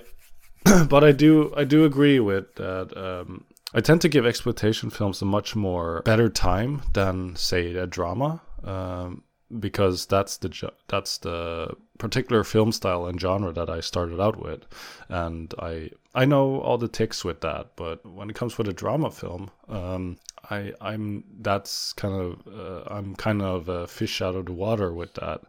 but 0.89 1.03
I 1.03 1.11
do 1.11 1.53
I 1.55 1.63
do 1.63 1.85
agree 1.85 2.19
with 2.19 2.55
that. 2.55 2.95
Um, 2.97 3.45
I 3.71 3.81
tend 3.81 4.01
to 4.01 4.09
give 4.09 4.25
exploitation 4.25 4.89
films 4.89 5.21
a 5.21 5.25
much 5.25 5.55
more 5.55 6.01
better 6.03 6.27
time 6.27 6.81
than 6.93 7.35
say 7.35 7.75
a 7.75 7.85
drama. 7.85 8.41
Um, 8.63 9.23
because 9.57 10.05
that's 10.05 10.37
the 10.37 10.71
that's 10.87 11.17
the 11.19 11.75
particular 11.97 12.43
film 12.43 12.71
style 12.71 13.05
and 13.05 13.19
genre 13.19 13.51
that 13.51 13.69
I 13.69 13.79
started 13.79 14.21
out 14.21 14.39
with, 14.41 14.65
and 15.07 15.53
I 15.59 15.91
I 16.13 16.25
know 16.25 16.59
all 16.61 16.77
the 16.77 16.87
ticks 16.87 17.25
with 17.25 17.41
that. 17.41 17.71
But 17.75 18.05
when 18.05 18.29
it 18.29 18.35
comes 18.35 18.57
with 18.57 18.67
a 18.67 18.73
drama 18.73 19.09
film, 19.11 19.49
um, 19.67 20.17
I 20.49 20.73
I'm 20.81 21.23
that's 21.41 21.93
kind 21.93 22.13
of 22.13 22.47
uh, 22.47 22.83
I'm 22.93 23.15
kind 23.15 23.41
of 23.41 23.69
a 23.69 23.87
fish 23.87 24.21
out 24.21 24.35
of 24.35 24.45
the 24.45 24.53
water 24.53 24.93
with 24.93 25.15
that, 25.15 25.41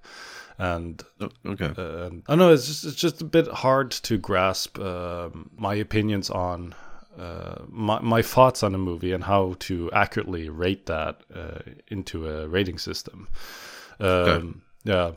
and 0.58 1.02
Oh, 1.20 1.30
okay 1.46 1.72
um, 1.76 2.22
I 2.28 2.36
know 2.36 2.52
it's 2.52 2.66
just 2.66 2.84
it's 2.84 2.96
just 2.96 3.20
a 3.20 3.26
bit 3.26 3.48
hard 3.48 3.90
to 3.92 4.18
grasp 4.18 4.78
um, 4.78 5.50
my 5.56 5.74
opinions 5.74 6.30
on 6.30 6.74
uh, 7.18 7.62
my 7.68 8.00
my 8.00 8.22
thoughts 8.22 8.62
on 8.62 8.74
a 8.74 8.78
movie 8.78 9.12
and 9.12 9.24
how 9.24 9.56
to 9.60 9.90
accurately 9.92 10.48
rate 10.48 10.86
that 10.86 11.20
uh, 11.34 11.58
into 11.88 12.28
a 12.28 12.48
rating 12.48 12.78
system. 12.78 13.28
Um, 14.00 14.62
Yeah, 14.84 15.12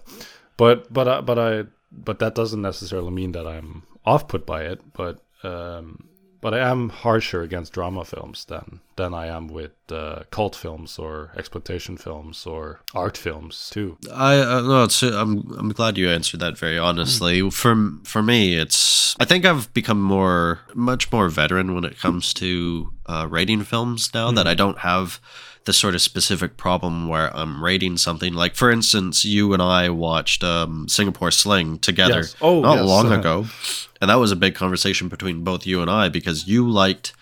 but 0.58 0.91
but 0.91 1.08
I, 1.08 1.22
but 1.22 1.39
I 1.39 1.63
but 1.91 2.19
that 2.19 2.36
doesn't 2.36 2.62
necessarily 2.62 3.12
mean 3.12 3.32
that 3.32 3.48
I'm 3.48 3.84
off 4.06 4.28
put 4.28 4.46
by 4.46 4.63
it. 4.63 4.82
But 4.93 5.24
um, 5.43 6.10
but 6.43 6.54
I 6.54 6.60
am 6.60 6.89
harsher 6.89 7.41
against 7.41 7.72
drama 7.72 8.04
films 8.04 8.43
than 8.46 8.82
than 8.98 9.13
I 9.13 9.28
am 9.28 9.48
with 9.48 9.72
uh, 9.89 10.24
cult 10.30 10.58
films 10.58 11.00
or 11.00 11.32
exploitation 11.38 11.96
films 11.96 12.46
or 12.46 12.82
art 12.93 13.17
films 13.17 13.69
too. 13.72 13.98
I 14.13 14.39
uh, 14.39 14.62
no, 14.62 14.84
it's, 14.84 15.02
I'm 15.02 15.50
I'm 15.58 15.69
glad 15.69 15.98
you 15.98 16.10
answered 16.10 16.41
that 16.41 16.58
very 16.58 16.78
honestly. 16.78 17.50
For 17.50 17.91
for 18.04 18.22
me, 18.22 18.56
it's 18.56 19.15
I 19.22 19.26
think 19.26 19.46
I've 19.46 19.74
become 19.74 20.02
more 20.02 20.60
much 20.74 21.10
more 21.13 21.30
veteran 21.30 21.74
when 21.74 21.86
it 21.86 21.98
comes 21.98 22.34
to 22.36 22.91
uh, 23.06 23.28
rating 23.30 23.63
films 23.63 24.13
now 24.13 24.32
that 24.32 24.46
I 24.48 24.54
don't 24.54 24.80
have 24.80 25.22
the 25.65 25.73
sort 25.73 25.95
of 25.95 26.02
specific 26.02 26.58
problem 26.58 27.08
where 27.08 27.36
I'm 27.36 27.63
rating 27.63 27.97
something. 27.97 28.34
Like 28.34 28.56
for 28.56 28.71
instance, 28.71 29.23
you 29.23 29.54
and 29.54 29.62
I 29.62 29.89
watched 29.89 30.43
um, 30.43 30.88
Singapore 30.89 31.32
Sling 31.32 31.80
together 31.80 32.21
Yes. 32.21 32.36
Oh, 32.41 32.62
not 32.62 32.78
yes. 32.78 32.86
long 32.86 33.12
ago, 33.12 33.45
and 34.02 34.10
that 34.10 34.15
was 34.15 34.32
a 34.32 34.36
big 34.36 34.56
conversation 34.56 35.08
between 35.08 35.43
both 35.43 35.65
you 35.65 35.82
and 35.82 35.89
I 35.89 36.10
because 36.10 36.47
you 36.47 36.69
liked 36.69 37.13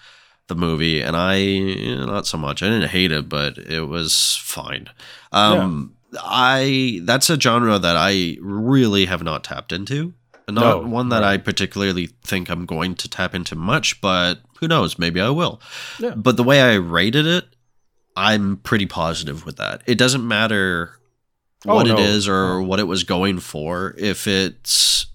the 0.48 0.56
movie 0.56 1.02
and 1.02 1.16
I 1.16 2.06
not 2.06 2.28
so 2.28 2.38
much. 2.38 2.62
I 2.62 2.68
didn't 2.68 2.90
hate 2.90 3.12
it, 3.12 3.30
but 3.30 3.58
it 3.58 3.88
was 3.88 4.38
fine. 4.42 4.90
Um, 5.32 5.96
I 6.20 7.00
that's 7.04 7.30
a 7.30 7.40
genre 7.40 7.80
that 7.80 7.96
I 7.96 8.38
really 8.42 9.06
have 9.06 9.24
not 9.24 9.44
tapped 9.44 9.72
into. 9.72 10.14
Not 10.50 10.84
No, 10.84 10.90
one 10.90 11.10
that 11.10 11.24
I 11.24 11.38
particularly 11.38 12.08
think 12.24 12.50
I'm 12.50 12.66
going 12.66 12.96
to 12.96 13.08
tap 13.08 13.34
into 13.34 13.56
much, 13.56 14.02
but 14.02 14.42
who 14.60 14.68
knows? 14.68 15.00
Maybe 15.00 15.22
I 15.22 15.30
will. 15.30 15.62
Yeah. 16.00 16.14
But 16.16 16.36
the 16.36 16.44
way 16.44 16.62
I 16.62 16.74
rated 16.74 17.26
it, 17.26 17.46
I'm 18.16 18.58
pretty 18.58 18.86
positive 18.86 19.46
with 19.46 19.58
that. 19.58 19.82
It 19.86 19.98
doesn't 19.98 20.28
matter 20.28 20.98
Oh, 21.68 21.76
what 21.76 21.88
it 21.88 21.94
no. 21.94 22.00
is 22.00 22.28
or 22.28 22.62
what 22.62 22.80
it 22.80 22.88
was 22.88 23.04
going 23.04 23.40
for. 23.40 23.94
If 23.98 24.26
it's 24.28 25.06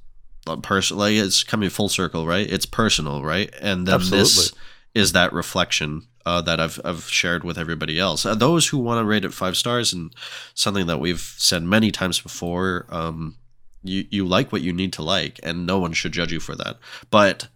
personally, 0.62 1.18
it's 1.18 1.42
coming 1.42 1.70
full 1.70 1.88
circle, 1.88 2.24
right? 2.26 2.48
It's 2.48 2.66
personal, 2.66 3.24
right? 3.24 3.52
And 3.60 3.86
then 3.86 3.98
this 4.10 4.52
is 4.94 5.10
that 5.12 5.32
reflection 5.32 6.06
uh, 6.24 6.40
that 6.42 6.60
I've 6.60 6.80
I've 6.84 7.04
shared 7.08 7.42
with 7.42 7.58
everybody 7.58 7.98
else. 7.98 8.24
Uh, 8.24 8.34
those 8.36 8.68
who 8.68 8.78
want 8.78 9.00
to 9.00 9.04
rate 9.04 9.24
it 9.24 9.34
five 9.34 9.56
stars 9.56 9.92
and 9.92 10.14
something 10.54 10.86
that 10.86 11.00
we've 11.00 11.20
said 11.36 11.62
many 11.64 11.90
times 11.90 12.20
before. 12.20 12.86
Um, 12.90 13.36
you 13.82 14.06
you 14.10 14.24
like 14.26 14.52
what 14.52 14.62
you 14.62 14.72
need 14.72 14.92
to 14.94 15.02
like, 15.02 15.38
and 15.42 15.66
no 15.66 15.78
one 15.78 15.92
should 15.92 16.12
judge 16.12 16.32
you 16.32 16.40
for 16.40 16.54
that. 16.56 16.78
But 17.10 17.48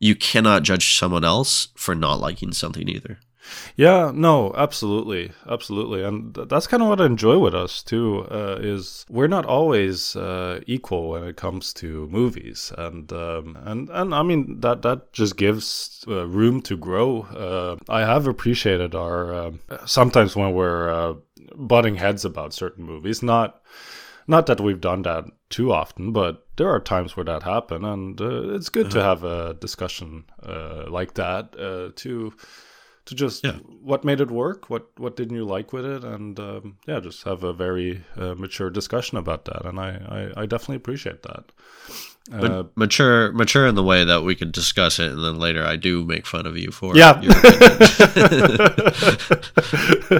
you 0.00 0.14
cannot 0.14 0.62
judge 0.62 0.96
someone 0.98 1.24
else 1.24 1.68
for 1.74 1.94
not 1.94 2.20
liking 2.20 2.52
something 2.52 2.88
either. 2.88 3.18
Yeah, 3.76 4.10
no, 4.14 4.52
absolutely, 4.56 5.32
absolutely, 5.48 6.02
and 6.02 6.34
th- 6.34 6.48
that's 6.48 6.66
kind 6.66 6.82
of 6.82 6.88
what 6.88 7.00
I 7.00 7.06
enjoy 7.06 7.38
with 7.38 7.54
us 7.54 7.82
too. 7.82 8.26
Uh, 8.30 8.58
is 8.60 9.04
we're 9.08 9.28
not 9.28 9.46
always 9.46 10.16
uh, 10.16 10.60
equal 10.66 11.10
when 11.10 11.24
it 11.24 11.36
comes 11.36 11.72
to 11.74 12.06
movies, 12.08 12.72
and 12.76 13.12
um, 13.12 13.56
and 13.64 13.88
and 13.90 14.14
I 14.14 14.22
mean 14.22 14.60
that 14.60 14.82
that 14.82 15.12
just 15.12 15.36
gives 15.36 16.04
uh, 16.08 16.26
room 16.26 16.60
to 16.62 16.76
grow. 16.76 17.22
Uh, 17.22 17.76
I 17.88 18.00
have 18.00 18.26
appreciated 18.26 18.94
our 18.94 19.32
um 19.34 19.60
sometimes 19.86 20.34
when 20.36 20.52
we're 20.54 20.90
uh, 20.90 21.14
butting 21.56 21.96
heads 21.96 22.24
about 22.24 22.52
certain 22.54 22.84
movies, 22.84 23.22
not 23.22 23.60
Not 24.30 24.46
that 24.46 24.60
we've 24.60 24.80
done 24.80 25.02
that 25.02 25.24
too 25.48 25.72
often, 25.72 26.12
but 26.12 26.46
there 26.56 26.68
are 26.68 26.80
times 26.80 27.16
where 27.16 27.24
that 27.24 27.42
happen, 27.44 27.84
and 27.84 28.20
uh, 28.20 28.54
it's 28.54 28.68
good 28.68 28.90
to 28.90 29.02
have 29.02 29.24
a 29.24 29.54
discussion 29.54 30.24
uh, 30.42 30.84
like 30.90 31.14
that 31.14 31.54
uh, 31.58 31.92
to 31.96 32.34
to 33.08 33.14
just 33.14 33.44
Yeah. 33.44 33.58
what 33.82 34.04
made 34.04 34.20
it 34.20 34.30
work, 34.30 34.70
what 34.70 34.84
what 34.98 35.16
didn't 35.16 35.36
you 35.36 35.44
like 35.56 35.72
with 35.72 35.84
it, 35.84 36.04
and 36.04 36.38
um, 36.38 36.76
yeah, 36.86 37.00
just 37.00 37.24
have 37.24 37.42
a 37.44 37.52
very 37.52 38.02
uh, 38.16 38.34
mature 38.34 38.70
discussion 38.70 39.18
about 39.18 39.44
that, 39.46 39.64
and 39.66 39.78
I 39.80 39.90
I, 40.36 40.42
I 40.42 40.46
definitely 40.46 40.76
appreciate 40.76 41.22
that. 41.22 41.52
But 42.30 42.50
Uh, 42.50 42.64
mature, 42.76 43.32
mature 43.32 43.66
in 43.66 43.74
the 43.74 43.82
way 43.82 44.04
that 44.04 44.22
we 44.22 44.34
could 44.34 44.52
discuss 44.52 44.98
it, 44.98 45.10
and 45.12 45.24
then 45.24 45.38
later 45.38 45.64
I 45.64 45.76
do 45.76 46.04
make 46.04 46.26
fun 46.26 46.44
of 46.46 46.58
you 46.58 46.70
for 46.70 46.94
Yeah. 46.94 47.18
your 47.22 47.32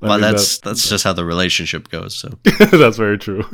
well, 0.00 0.12
mean, 0.12 0.20
that's 0.20 0.58
that's 0.58 0.88
just 0.88 1.04
how 1.04 1.12
the 1.12 1.24
relationship 1.24 1.88
goes. 1.88 2.16
So. 2.16 2.30
that's 2.70 2.96
very 2.96 3.18
true. 3.18 3.44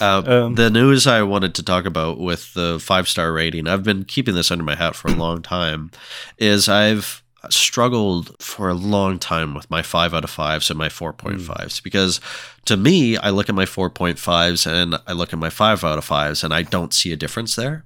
Uh, 0.00 0.22
Um, 0.26 0.54
the 0.54 0.70
news 0.70 1.06
I 1.06 1.22
wanted 1.22 1.54
to 1.56 1.62
talk 1.62 1.84
about 1.86 2.18
with 2.18 2.54
the 2.54 2.78
five 2.80 3.08
star 3.08 3.32
rating, 3.32 3.66
I've 3.68 3.82
been 3.84 4.04
keeping 4.04 4.34
this 4.34 4.50
under 4.50 4.64
my 4.64 4.74
hat 4.76 4.96
for 4.96 5.08
a 5.08 5.14
long 5.14 5.42
time, 5.42 5.90
is 6.38 6.68
I've 6.68 7.22
struggled 7.50 8.40
for 8.42 8.68
a 8.68 8.74
long 8.74 9.18
time 9.18 9.54
with 9.54 9.70
my 9.70 9.82
five 9.82 10.14
out 10.14 10.24
of 10.24 10.30
fives 10.30 10.70
and 10.70 10.78
my 10.78 10.88
4.5s 10.88 11.78
hmm. 11.78 11.82
because 11.84 12.20
to 12.64 12.76
me, 12.76 13.16
I 13.16 13.30
look 13.30 13.48
at 13.48 13.54
my 13.54 13.64
4.5s 13.64 14.66
and 14.66 14.96
I 15.06 15.12
look 15.12 15.32
at 15.32 15.38
my 15.38 15.50
five 15.50 15.84
out 15.84 15.98
of 15.98 16.04
fives 16.04 16.42
and 16.42 16.52
I 16.52 16.62
don't 16.62 16.92
see 16.92 17.12
a 17.12 17.16
difference 17.16 17.54
there. 17.54 17.84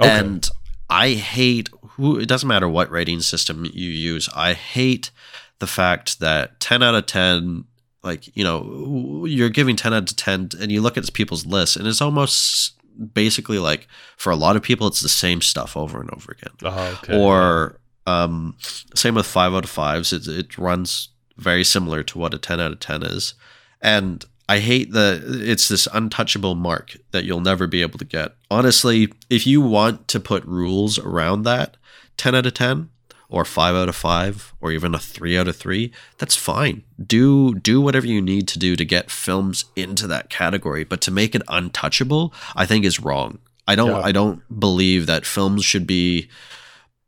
Okay. 0.00 0.08
And 0.08 0.48
I 0.88 1.10
hate 1.10 1.68
who, 1.90 2.18
it 2.18 2.26
doesn't 2.26 2.48
matter 2.48 2.68
what 2.68 2.90
rating 2.90 3.20
system 3.20 3.64
you 3.64 3.90
use, 3.90 4.28
I 4.34 4.54
hate 4.54 5.10
the 5.58 5.66
fact 5.66 6.20
that 6.20 6.60
10 6.60 6.82
out 6.82 6.94
of 6.94 7.06
10 7.06 7.64
like 8.04 8.34
you 8.36 8.44
know 8.44 9.24
you're 9.26 9.48
giving 9.48 9.74
10 9.74 9.92
out 9.92 10.10
of 10.10 10.16
10 10.16 10.50
and 10.60 10.70
you 10.70 10.80
look 10.80 10.96
at 10.96 11.12
people's 11.12 11.44
lists 11.44 11.74
and 11.74 11.86
it's 11.86 12.00
almost 12.00 12.74
basically 13.12 13.58
like 13.58 13.88
for 14.16 14.30
a 14.30 14.36
lot 14.36 14.54
of 14.54 14.62
people 14.62 14.86
it's 14.86 15.00
the 15.00 15.08
same 15.08 15.40
stuff 15.40 15.76
over 15.76 16.00
and 16.00 16.10
over 16.12 16.32
again 16.32 16.54
Oh, 16.62 16.98
okay. 17.02 17.18
or 17.20 17.80
um, 18.08 18.56
same 18.94 19.14
with 19.16 19.26
5 19.26 19.54
out 19.54 19.64
of 19.68 19.70
5s 19.70 20.12
it, 20.12 20.26
it 20.40 20.58
runs 20.58 21.08
very 21.36 21.64
similar 21.64 22.02
to 22.02 22.18
what 22.18 22.34
a 22.34 22.38
10 22.38 22.60
out 22.60 22.72
of 22.72 22.80
10 22.80 23.02
is. 23.16 23.34
And 23.80 24.24
i 24.50 24.58
hate 24.60 24.92
the 24.92 25.08
it's 25.52 25.68
this 25.68 25.86
untouchable 25.92 26.54
mark 26.54 26.86
that 27.12 27.24
you'll 27.26 27.48
never 27.50 27.66
be 27.66 27.82
able 27.82 27.98
to 27.98 28.04
get. 28.18 28.28
Honestly 28.50 28.98
if 29.38 29.42
you 29.46 29.60
want 29.60 30.08
to 30.12 30.18
put 30.30 30.44
rules 30.60 30.98
around 30.98 31.42
that 31.42 31.76
10 32.16 32.34
out 32.34 32.46
of 32.46 32.54
10 32.54 32.88
or 33.28 33.44
5 33.44 33.74
out 33.80 33.90
of 33.90 33.96
5 33.96 34.54
or 34.62 34.72
even 34.72 34.94
a 34.94 34.98
3 34.98 35.36
out 35.38 35.48
of 35.48 35.56
3 35.56 35.92
that's 36.18 36.34
fine. 36.52 36.82
Do 37.14 37.54
do 37.70 37.76
whatever 37.84 38.06
you 38.14 38.22
need 38.22 38.48
to 38.48 38.58
do 38.66 38.74
to 38.76 38.84
get 38.96 39.10
films 39.10 39.66
into 39.76 40.06
that 40.08 40.30
category. 40.40 40.82
But 40.84 41.02
to 41.02 41.10
make 41.20 41.34
it 41.34 41.42
untouchable 41.58 42.32
i 42.62 42.64
think 42.66 42.84
is 42.84 43.00
wrong. 43.06 43.30
I 43.70 43.74
don't 43.80 43.90
Yeah. 43.90 44.08
i 44.10 44.12
don't 44.18 44.40
believe 44.66 45.02
that 45.06 45.26
films 45.36 45.62
should 45.70 45.86
be 45.98 46.06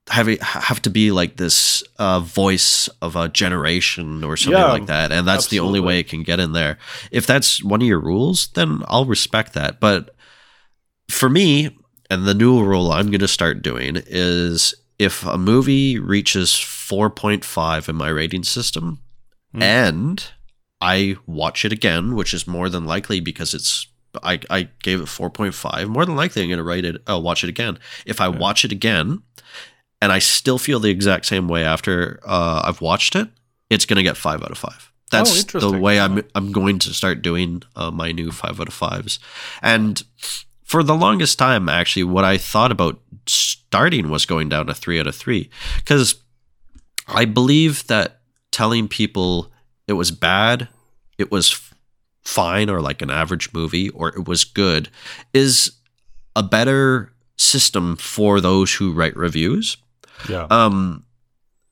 have 0.08 0.26
have 0.40 0.82
to 0.82 0.90
be 0.90 1.12
like 1.12 1.36
this 1.36 1.82
uh, 1.98 2.20
voice 2.20 2.88
of 3.00 3.14
a 3.16 3.28
generation 3.28 4.24
or 4.24 4.36
something 4.36 4.58
Yeah, 4.58 4.72
like 4.72 4.86
that, 4.86 5.12
and 5.12 5.26
that's 5.26 5.48
the 5.48 5.60
only 5.60 5.78
way 5.80 6.00
it 6.00 6.08
can 6.08 6.22
get 6.22 6.40
in 6.40 6.52
there. 6.52 6.78
If 7.12 7.26
that's 7.26 7.62
one 7.62 7.80
of 7.82 7.86
your 7.86 8.00
rules, 8.00 8.48
then 8.54 8.82
I'll 8.88 9.04
respect 9.06 9.52
that. 9.54 9.78
But 9.78 10.14
for 11.08 11.28
me, 11.28 11.76
and 12.10 12.26
the 12.26 12.34
new 12.34 12.62
rule 12.64 12.90
I'm 12.90 13.06
going 13.06 13.20
to 13.20 13.28
start 13.28 13.62
doing 13.62 14.02
is 14.06 14.74
if 14.98 15.24
a 15.24 15.38
movie 15.38 15.98
reaches 15.98 16.50
4.5 16.50 17.88
in 17.88 17.96
my 17.96 18.08
rating 18.08 18.42
system, 18.44 19.00
Hmm. 19.52 19.62
and 19.62 20.24
I 20.80 21.16
watch 21.26 21.64
it 21.64 21.72
again, 21.72 22.14
which 22.14 22.32
is 22.34 22.46
more 22.46 22.68
than 22.68 22.84
likely 22.84 23.20
because 23.20 23.54
it's 23.54 23.86
I, 24.24 24.40
I 24.50 24.68
gave 24.82 25.00
it 25.00 25.06
4.5. 25.06 25.86
More 25.88 26.04
than 26.04 26.16
likely, 26.16 26.42
I'm 26.42 26.48
going 26.48 26.58
to 26.58 26.64
write 26.64 26.84
it. 26.84 26.96
I'll 27.06 27.22
watch 27.22 27.44
it 27.44 27.48
again. 27.50 27.78
If 28.06 28.20
I 28.20 28.24
Yeah. 28.28 28.38
watch 28.38 28.64
it 28.64 28.72
again, 28.72 29.22
and 30.02 30.10
I 30.12 30.18
still 30.18 30.58
feel 30.58 30.80
the 30.80 30.90
exact 30.90 31.26
same 31.26 31.48
way 31.48 31.64
after 31.64 32.20
uh, 32.24 32.62
I've 32.64 32.80
watched 32.80 33.14
it, 33.16 33.28
it's 33.68 33.84
going 33.86 33.96
to 33.98 34.02
get 34.02 34.16
five 34.16 34.42
out 34.42 34.50
of 34.50 34.58
five. 34.58 34.90
That's 35.10 35.30
the 35.30 35.36
Oh, 35.36 35.40
interesting. 35.40 35.80
way 35.80 36.00
I'm 36.00 36.22
I'm 36.34 36.52
going 36.52 36.78
to 36.80 36.94
start 36.94 37.20
doing 37.22 37.62
uh, 37.76 37.90
my 37.90 38.12
new 38.12 38.30
five 38.30 38.60
out 38.60 38.68
of 38.68 38.74
fives. 38.74 39.18
And 39.62 40.02
for 40.64 40.82
the 40.84 40.94
longest 40.94 41.38
time, 41.38 41.68
actually, 41.68 42.04
what 42.04 42.24
I 42.24 42.38
thought 42.38 42.70
about 42.70 43.00
starting 43.26 44.08
was 44.08 44.24
going 44.26 44.48
down 44.48 44.66
to 44.66 44.74
three 44.74 45.00
out 45.00 45.06
of 45.08 45.16
three 45.16 45.50
because 45.78 46.14
I 47.08 47.24
believe 47.24 47.86
that 47.88 48.20
telling 48.52 48.86
people 48.88 49.50
it 49.88 49.94
was 49.94 50.12
bad, 50.12 50.68
it 51.18 51.30
was 51.32 51.60
fine, 52.22 52.70
or 52.70 52.80
like 52.80 53.02
an 53.02 53.10
average 53.10 53.52
movie, 53.52 53.88
or 53.90 54.08
it 54.10 54.28
was 54.28 54.44
good 54.44 54.88
is 55.34 55.72
a 56.36 56.42
better 56.44 57.12
system 57.36 57.96
for 57.96 58.40
those 58.40 58.74
who 58.74 58.92
write 58.92 59.16
reviews 59.16 59.76
yeah. 60.28 60.46
um 60.50 61.04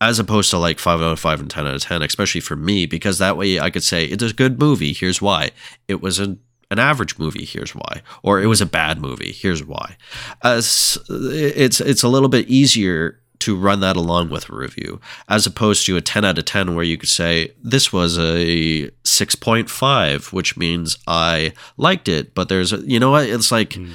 as 0.00 0.20
opposed 0.20 0.50
to 0.50 0.58
like 0.58 0.78
5 0.78 1.00
out 1.00 1.12
of 1.12 1.18
5 1.18 1.40
and 1.40 1.50
10 1.50 1.66
out 1.66 1.74
of 1.74 1.82
10 1.82 2.02
especially 2.02 2.40
for 2.40 2.54
me 2.56 2.86
because 2.86 3.18
that 3.18 3.36
way 3.36 3.58
i 3.58 3.68
could 3.70 3.82
say 3.84 4.04
it's 4.04 4.22
a 4.22 4.32
good 4.32 4.58
movie 4.60 4.92
here's 4.92 5.20
why 5.20 5.50
it 5.88 6.00
was 6.00 6.18
an, 6.18 6.38
an 6.70 6.78
average 6.78 7.18
movie 7.18 7.44
here's 7.44 7.74
why 7.74 8.02
or 8.22 8.40
it 8.40 8.46
was 8.46 8.60
a 8.60 8.66
bad 8.66 9.00
movie 9.00 9.32
here's 9.32 9.64
why 9.64 9.96
as 10.44 10.98
it's 11.08 11.80
it's 11.80 12.02
a 12.02 12.08
little 12.08 12.28
bit 12.28 12.46
easier 12.48 13.20
to 13.40 13.56
run 13.56 13.78
that 13.80 13.96
along 13.96 14.30
with 14.30 14.48
a 14.50 14.54
review 14.54 15.00
as 15.28 15.46
opposed 15.46 15.86
to 15.86 15.96
a 15.96 16.00
10 16.00 16.24
out 16.24 16.38
of 16.38 16.44
10 16.44 16.74
where 16.74 16.84
you 16.84 16.96
could 16.98 17.08
say 17.08 17.52
this 17.62 17.92
was 17.92 18.18
a 18.18 18.90
6.5 19.04 20.32
which 20.32 20.56
means 20.56 20.98
i 21.06 21.52
liked 21.76 22.08
it 22.08 22.34
but 22.34 22.48
there's 22.48 22.72
a, 22.72 22.78
you 22.78 23.00
know 23.00 23.10
what 23.12 23.26
it's 23.28 23.50
like 23.52 23.74
Hmm. 23.74 23.92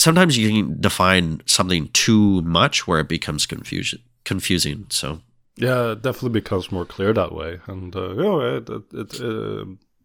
Sometimes 0.00 0.36
you 0.36 0.48
can 0.48 0.80
define 0.80 1.40
something 1.46 1.88
too 1.92 2.42
much 2.42 2.86
where 2.86 3.00
it 3.00 3.08
becomes 3.08 3.46
confusion 3.46 4.00
confusing 4.24 4.86
so 4.88 5.20
Yeah, 5.56 5.92
it 5.92 6.02
definitely 6.02 6.40
becomes 6.40 6.72
more 6.72 6.86
clear 6.86 7.12
that 7.12 7.32
way, 7.32 7.60
and 7.66 7.94
uh, 7.94 8.10
you 8.16 8.22
know, 8.22 8.40
it, 8.56 8.68
it, 8.76 8.84
it, 9.00 9.10
uh, 9.20 9.64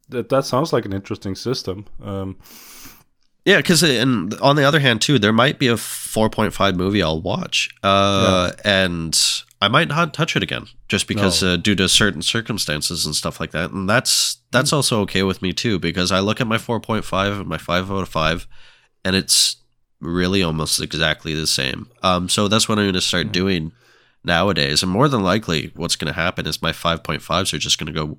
that 0.09 0.27
that 0.29 0.45
sounds 0.45 0.73
like 0.73 0.85
an 0.85 0.93
interesting 0.93 1.35
system. 1.35 1.85
Um, 2.03 2.35
yeah 3.45 3.57
because 3.57 3.83
and 3.83 4.33
on 4.41 4.55
the 4.55 4.63
other 4.67 4.79
hand 4.79 5.01
too 5.01 5.19
there 5.19 5.33
might 5.33 5.59
be 5.59 5.67
a 5.67 5.75
4.5 5.75 6.75
movie 6.75 7.01
i'll 7.03 7.21
watch 7.21 7.69
uh 7.83 8.51
and 8.65 9.13
i 9.61 9.67
might 9.67 9.87
not 9.87 10.13
touch 10.13 10.35
it 10.35 10.43
again 10.43 10.65
just 10.87 11.07
because 11.07 11.43
No. 11.43 11.53
uh, 11.53 11.57
due 11.57 11.75
to 11.75 11.87
certain 11.87 12.21
circumstances 12.23 13.05
and 13.05 13.15
stuff 13.15 13.39
like 13.39 13.51
that 13.51 13.71
and 13.71 13.87
that's 13.87 14.37
that's 14.51 14.73
also 14.73 15.01
okay 15.01 15.23
with 15.23 15.41
me 15.41 15.53
too 15.53 15.77
because 15.79 16.11
i 16.11 16.19
look 16.19 16.41
at 16.41 16.47
my 16.47 16.57
4.5 16.57 17.39
and 17.41 17.47
my 17.47 17.57
5 17.59 17.91
out 17.91 18.01
of 18.01 18.09
5 18.09 18.47
and 19.05 19.15
it's 19.15 19.57
really 20.05 20.43
almost 20.43 20.81
exactly 20.81 21.33
the 21.33 21.47
same. 21.47 21.89
Um 22.03 22.29
so 22.29 22.47
that's 22.47 22.69
what 22.69 22.77
i'm 22.79 22.85
going 22.85 22.93
to 22.93 23.01
start 23.01 23.31
doing 23.31 23.71
nowadays. 24.23 24.83
And 24.83 24.91
more 24.91 25.07
than 25.09 25.23
likely 25.23 25.71
what's 25.75 25.95
going 25.95 26.13
to 26.13 26.19
happen 26.19 26.47
is 26.47 26.61
my 26.61 26.71
5.5s 26.71 27.53
are 27.53 27.57
just 27.57 27.77
going 27.79 27.93
to 27.93 28.05
go 28.05 28.17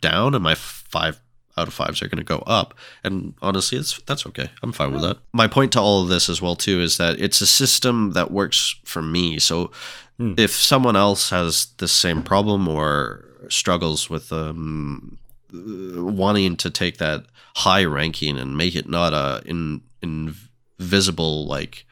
down 0.00 0.34
and 0.34 0.42
my 0.42 0.54
5 0.54 1.20
out 1.58 1.68
of 1.68 1.74
5s 1.74 2.02
are 2.02 2.08
going 2.08 2.18
to 2.18 2.24
go 2.24 2.38
up. 2.46 2.74
And 3.04 3.34
honestly 3.40 3.78
it's 3.78 4.00
that's 4.02 4.26
okay. 4.26 4.50
I'm 4.62 4.72
fine 4.72 4.92
with 4.92 5.02
that. 5.02 5.18
My 5.32 5.46
point 5.48 5.72
to 5.72 5.80
all 5.80 6.02
of 6.02 6.08
this 6.08 6.28
as 6.28 6.42
well 6.42 6.56
too 6.56 6.80
is 6.80 6.96
that 6.98 7.18
it's 7.20 7.40
a 7.40 7.46
system 7.46 8.12
that 8.12 8.30
works 8.30 8.76
for 8.84 9.02
me. 9.02 9.38
So 9.38 9.70
Hmm. 10.18 10.32
if 10.38 10.52
someone 10.52 10.96
else 10.96 11.28
has 11.28 11.66
the 11.76 11.88
same 11.88 12.22
problem 12.22 12.66
or 12.68 13.26
struggles 13.50 14.08
with 14.08 14.32
um 14.32 15.18
wanting 15.52 16.56
to 16.56 16.70
take 16.70 16.96
that 16.98 17.24
high 17.56 17.84
ranking 17.84 18.38
and 18.38 18.56
make 18.56 18.74
it 18.74 18.88
not 18.88 19.12
a 19.12 19.42
in, 19.44 19.82
in 20.02 20.34
invisible 20.78 21.46
like 21.46 21.84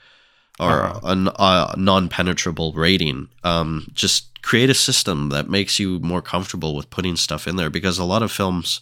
or 0.60 0.82
Uh-huh. 0.84 1.00
a, 1.38 1.74
a 1.74 1.76
non-penetrable 1.76 2.72
rating 2.72 3.28
um 3.42 3.86
just 3.92 4.26
create 4.42 4.70
a 4.70 4.74
system 4.74 5.30
that 5.30 5.48
makes 5.48 5.78
you 5.78 5.98
more 6.00 6.20
comfortable 6.22 6.76
with 6.76 6.90
putting 6.90 7.16
stuff 7.16 7.48
in 7.48 7.56
there 7.56 7.70
because 7.70 7.98
a 7.98 8.04
lot 8.04 8.22
of 8.22 8.30
films 8.30 8.80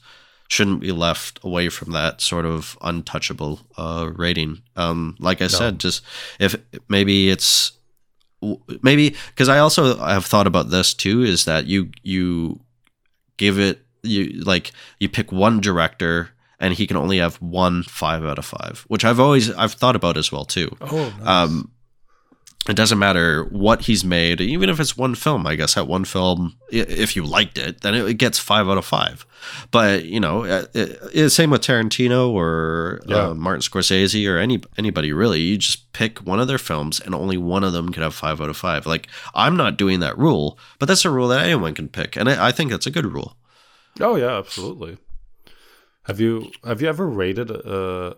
shouldn't 0.48 0.80
be 0.80 0.92
left 0.92 1.38
away 1.44 1.68
from 1.70 1.92
that 1.92 2.20
sort 2.20 2.44
of 2.44 2.76
untouchable 2.82 3.60
uh, 3.78 4.10
rating. 4.16 4.60
Um, 4.76 5.16
like 5.18 5.40
I 5.40 5.46
said, 5.46 5.78
just 5.78 6.02
if 6.38 6.54
maybe 6.88 7.30
it's 7.30 7.72
maybe 8.82 9.14
because 9.28 9.48
I 9.48 9.60
also 9.60 9.96
have 9.98 10.26
thought 10.26 10.46
about 10.48 10.68
this 10.70 10.92
too 10.94 11.22
is 11.22 11.44
that 11.44 11.66
you 11.66 11.90
you 12.02 12.60
give 13.38 13.58
it 13.58 13.78
you 14.02 14.42
like 14.44 14.72
you 14.98 15.08
pick 15.08 15.30
one 15.32 15.60
director 15.60 16.30
and 16.62 16.72
he 16.72 16.87
can 16.87 16.96
only 16.96 17.18
have 17.18 17.37
one 17.42 17.83
five 17.83 18.25
out 18.25 18.38
of 18.38 18.46
five, 18.46 18.85
which 18.88 19.05
I've 19.05 19.20
always 19.20 19.51
I've 19.53 19.75
thought 19.75 19.96
about 19.96 20.16
as 20.16 20.33
well 20.33 20.46
too. 20.46 20.75
oh, 20.81 21.12
nice. 21.18 21.27
Um, 21.29 21.70
it 22.68 22.77
doesn't 22.77 23.01
matter 23.01 23.42
what 23.51 23.81
he's 23.83 24.05
made, 24.05 24.40
even 24.40 24.70
if 24.70 24.79
it's 24.79 24.96
one 24.96 25.16
film. 25.16 25.48
I 25.48 25.57
guess 25.57 25.75
that 25.75 25.88
one 25.88 26.05
film, 26.05 26.57
if 26.70 27.16
you 27.16 27.25
liked 27.25 27.59
it, 27.59 27.81
then 27.81 27.92
it 27.92 28.14
gets 28.18 28.38
five 28.38 28.68
out 28.68 28.79
of 28.79 28.85
five. 28.85 29.27
But 29.72 30.05
you 30.05 30.20
know, 30.20 30.44
uh, 30.44 30.66
it, 30.72 31.31
same 31.31 31.51
with 31.51 31.62
Tarantino 31.62 32.31
or 32.31 33.01
Yeah. 33.09 33.31
uh, 33.31 33.35
Martin 33.35 33.62
Scorsese 33.62 34.31
or 34.31 34.38
any 34.38 34.61
anybody 34.79 35.12
really. 35.12 35.40
You 35.40 35.59
just 35.59 35.92
pick 35.92 36.20
one 36.20 36.38
of 36.38 36.46
their 36.46 36.57
films, 36.70 37.01
and 37.01 37.16
only 37.16 37.37
one 37.37 37.64
of 37.64 37.72
them 37.72 37.90
can 37.90 38.05
have 38.05 38.14
five 38.14 38.40
out 38.40 38.48
of 38.48 38.57
five. 38.57 38.87
Like 38.87 39.09
I'm 39.35 39.57
not 39.57 39.77
doing 39.77 39.98
that 39.98 40.16
rule, 40.16 40.57
but 40.79 40.87
that's 40.87 41.05
a 41.05 41.11
rule 41.11 41.27
that 41.29 41.44
anyone 41.44 41.75
can 41.75 41.88
pick, 41.88 42.14
and 42.16 42.29
I, 42.31 42.46
I 42.48 42.53
think 42.53 42.70
that's 42.70 42.87
a 42.87 42.92
good 42.92 43.07
rule. 43.12 43.37
oh 44.01 44.14
yeah, 44.14 44.38
absolutely. 44.38 44.98
Have 46.04 46.20
you 46.20 46.50
have 46.64 46.82
you 46.82 46.88
ever 46.88 47.06
rated 47.08 47.50
a 47.50 48.16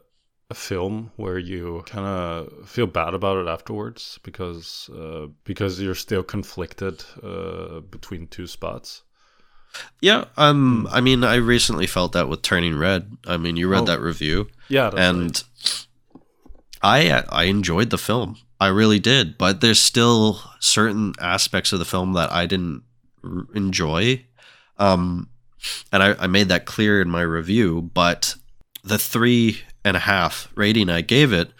a 0.50 0.54
film 0.54 1.10
where 1.16 1.38
you 1.38 1.82
kind 1.86 2.06
of 2.06 2.68
feel 2.68 2.86
bad 2.86 3.14
about 3.14 3.38
it 3.38 3.48
afterwards 3.48 4.18
because 4.22 4.90
uh, 4.94 5.26
because 5.44 5.80
you're 5.80 5.94
still 5.94 6.22
conflicted 6.22 7.04
uh, 7.22 7.80
between 7.80 8.26
two 8.26 8.46
spots? 8.46 9.02
Yeah, 10.00 10.26
um, 10.36 10.86
I 10.92 11.00
mean, 11.00 11.24
I 11.24 11.34
recently 11.36 11.86
felt 11.88 12.12
that 12.12 12.28
with 12.28 12.42
Turning 12.42 12.76
Red. 12.78 13.10
I 13.26 13.36
mean, 13.38 13.56
you 13.56 13.68
read 13.68 13.82
Oh. 13.82 13.86
that 13.86 14.00
review, 14.00 14.46
Yeah, 14.68 14.90
and 14.96 15.42
right. 15.64 15.86
I 16.82 17.24
I 17.28 17.44
enjoyed 17.44 17.90
the 17.90 17.98
film. 17.98 18.36
I 18.60 18.68
really 18.68 19.00
did, 19.00 19.36
but 19.36 19.60
there's 19.60 19.80
still 19.82 20.40
certain 20.60 21.12
aspects 21.20 21.72
of 21.72 21.78
the 21.80 21.84
film 21.84 22.12
that 22.12 22.30
I 22.30 22.46
didn't 22.46 22.82
r- 23.24 23.46
enjoy. 23.54 24.24
Um, 24.78 25.28
and 25.92 26.02
I, 26.02 26.14
I 26.18 26.26
made 26.26 26.48
that 26.48 26.66
clear 26.66 27.00
in 27.00 27.10
my 27.10 27.22
review. 27.22 27.90
But 27.94 28.34
the 28.82 28.98
three 28.98 29.60
and 29.84 29.96
a 29.96 30.00
half 30.00 30.48
rating 30.54 30.90
I 30.90 31.00
gave 31.00 31.32
it, 31.32 31.50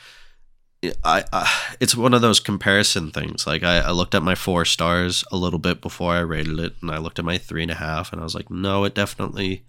I, 1.03 1.25
I 1.33 1.75
it's 1.81 1.97
one 1.97 2.15
of 2.15 2.23
those 2.23 2.41
comparison 2.41 3.11
things. 3.11 3.47
Like 3.47 3.63
I, 3.63 3.79
I 3.79 3.91
looked 3.91 4.15
at 4.15 4.23
my 4.23 4.35
four 4.35 4.65
stars 4.65 5.25
a 5.33 5.37
little 5.37 5.59
bit 5.59 5.81
before 5.81 6.15
I 6.15 6.21
rated 6.21 6.59
it, 6.59 6.75
and 6.81 6.91
I 6.91 6.99
looked 6.99 7.19
at 7.19 7.25
my 7.25 7.39
three 7.39 7.63
and 7.63 7.71
a 7.71 7.77
half, 7.77 8.13
and 8.13 8.21
I 8.21 8.25
was 8.25 8.35
like, 8.35 8.51
no, 8.51 8.85
it 8.85 8.95
definitely 8.95 9.65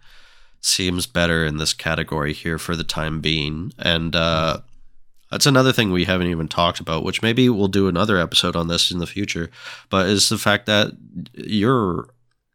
seems 0.62 1.06
better 1.06 1.45
in 1.45 1.58
this 1.58 1.74
category 1.74 2.34
here 2.34 2.58
for 2.58 2.76
the 2.76 2.84
time 2.84 3.21
being. 3.21 3.71
And 3.78 4.15
uh, 4.15 4.60
that's 5.30 5.45
another 5.45 5.71
thing 5.71 5.91
we 5.91 6.06
haven't 6.06 6.28
even 6.28 6.48
talked 6.48 6.80
about, 6.80 7.04
which 7.04 7.21
maybe 7.21 7.50
we'll 7.50 7.67
do 7.67 7.88
another 7.88 8.17
episode 8.17 8.56
on 8.56 8.67
this 8.67 8.91
in 8.91 9.00
the 9.00 9.08
future. 9.08 9.52
But 9.89 10.08
is 10.08 10.30
the 10.30 10.38
fact 10.38 10.65
that 10.65 10.93
you're 11.34 12.10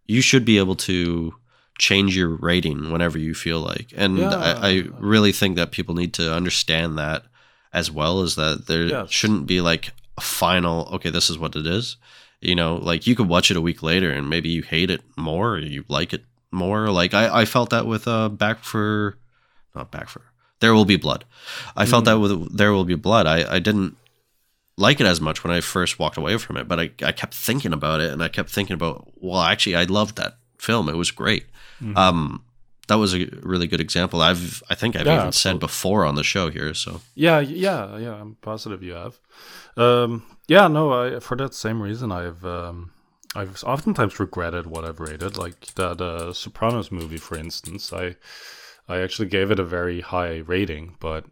you 0.06 0.20
should 0.20 0.44
be 0.44 0.58
able 0.58 0.74
to 0.74 1.34
change 1.80 2.14
your 2.16 2.28
rating 2.28 2.92
whenever 2.92 3.18
you 3.18 3.34
feel 3.34 3.60
like, 3.60 3.88
and 3.96 4.18
Yeah. 4.18 4.34
I, 4.34 4.68
I 4.70 4.72
really 4.98 5.32
think 5.32 5.56
that 5.56 5.70
people 5.72 5.94
need 5.94 6.12
to 6.14 6.32
understand 6.40 6.98
that 6.98 7.24
as 7.72 7.90
well. 7.90 8.22
Is 8.22 8.34
that 8.36 8.66
there 8.66 8.86
Yes. 8.86 9.10
shouldn't 9.10 9.46
be 9.46 9.60
like 9.60 9.92
a 10.18 10.20
final. 10.20 10.88
Okay, 10.94 11.10
this 11.10 11.30
is 11.30 11.38
what 11.38 11.56
it 11.56 11.66
is. 11.66 11.96
You 12.40 12.54
know, 12.54 12.76
like 12.76 13.06
you 13.06 13.14
could 13.16 13.28
watch 13.28 13.50
it 13.50 13.56
a 13.56 13.60
week 13.68 13.82
later 13.82 14.10
and 14.12 14.28
maybe 14.30 14.48
you 14.48 14.62
hate 14.62 14.90
it 14.90 15.00
more, 15.16 15.54
or 15.54 15.58
you 15.58 15.84
like 15.88 16.12
it 16.12 16.24
more. 16.50 16.90
Like 16.90 17.12
I, 17.14 17.42
I 17.42 17.44
felt 17.44 17.70
that 17.70 17.86
with 17.86 18.06
uh, 18.08 18.28
Back 18.28 18.64
for, 18.64 19.16
not 19.74 19.90
Back 19.90 20.08
for, 20.08 20.22
There 20.60 20.74
Will 20.74 20.84
Be 20.86 20.96
Blood. 20.96 21.24
I 21.76 21.86
felt 21.86 22.04
Mm. 22.04 22.06
that 22.06 22.18
with 22.18 22.56
There 22.56 22.72
Will 22.72 22.84
Be 22.84 22.94
Blood. 22.96 23.26
I, 23.26 23.56
I 23.56 23.58
didn't 23.58 23.96
like 24.76 25.00
it 25.00 25.06
as 25.06 25.20
much 25.20 25.44
when 25.44 25.52
I 25.52 25.60
first 25.60 25.98
walked 25.98 26.16
away 26.16 26.38
from 26.38 26.56
it, 26.56 26.66
but 26.68 26.78
I, 26.80 26.90
I 27.04 27.12
kept 27.12 27.34
thinking 27.34 27.72
about 27.74 28.00
it 28.00 28.10
and 28.12 28.22
I 28.22 28.28
kept 28.28 28.48
thinking 28.50 28.74
about, 28.74 29.08
well, 29.16 29.40
actually, 29.42 29.76
I 29.76 29.84
loved 29.84 30.16
that 30.16 30.36
film. 30.60 30.88
It 30.88 30.96
was 30.96 31.10
great. 31.10 31.44
Mhm. 31.82 31.96
Um, 31.96 32.42
that 32.88 32.98
was 32.98 33.14
a 33.14 33.26
really 33.42 33.66
good 33.68 33.80
example. 33.80 34.20
I've, 34.20 34.62
I 34.68 34.74
think 34.74 34.96
I've 34.96 35.06
Yeah, 35.06 35.14
even 35.14 35.28
absolutely. 35.28 35.60
said 35.60 35.60
before 35.60 36.04
on 36.04 36.16
the 36.16 36.24
show 36.24 36.50
here. 36.50 36.74
So 36.74 37.00
Yeah, 37.14 37.38
yeah, 37.40 37.96
yeah. 37.98 38.14
I'm 38.20 38.36
positive 38.40 38.82
you 38.82 38.94
have. 38.94 39.20
Um, 39.76 40.22
yeah, 40.48 40.68
no. 40.68 40.92
I 40.92 41.20
for 41.20 41.36
that 41.36 41.54
same 41.54 41.80
reason, 41.82 42.10
I've 42.12 42.44
um, 42.44 42.90
I've 43.36 43.62
oftentimes 43.64 44.18
regretted 44.18 44.66
what 44.66 44.84
I've 44.84 44.98
rated, 45.00 45.36
like 45.38 45.74
that 45.74 46.00
uh, 46.00 46.32
Sopranos 46.32 46.90
movie, 46.90 47.18
for 47.18 47.38
instance. 47.38 47.92
I 47.92 48.16
I 48.88 49.00
actually 49.02 49.28
gave 49.28 49.52
it 49.52 49.60
a 49.60 49.64
very 49.64 50.00
high 50.00 50.38
rating, 50.38 50.96
but 50.98 51.24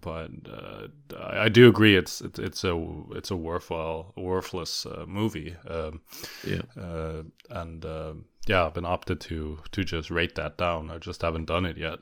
but 0.00 0.30
uh, 0.48 0.86
I, 1.18 1.48
do 1.48 1.66
agree 1.68 1.96
it's 1.96 2.20
it's 2.20 2.38
it's 2.38 2.64
a 2.64 2.74
it's 3.16 3.30
a 3.32 3.36
worthwhile 3.36 4.12
worthless 4.16 4.86
uh, 4.86 5.04
movie. 5.08 5.56
Um, 5.68 6.00
yeah. 6.46 6.62
uh, 6.80 7.22
and 7.50 7.84
uh, 7.84 8.12
yeah, 8.48 8.66
I've 8.66 8.74
been 8.74 8.84
opted 8.86 9.20
to 9.22 9.58
to 9.72 9.84
just 9.84 10.10
rate 10.10 10.34
that 10.36 10.56
down. 10.58 10.90
I 10.90 10.98
just 10.98 11.22
haven't 11.22 11.46
done 11.46 11.66
it 11.66 11.76
yet. 11.76 11.98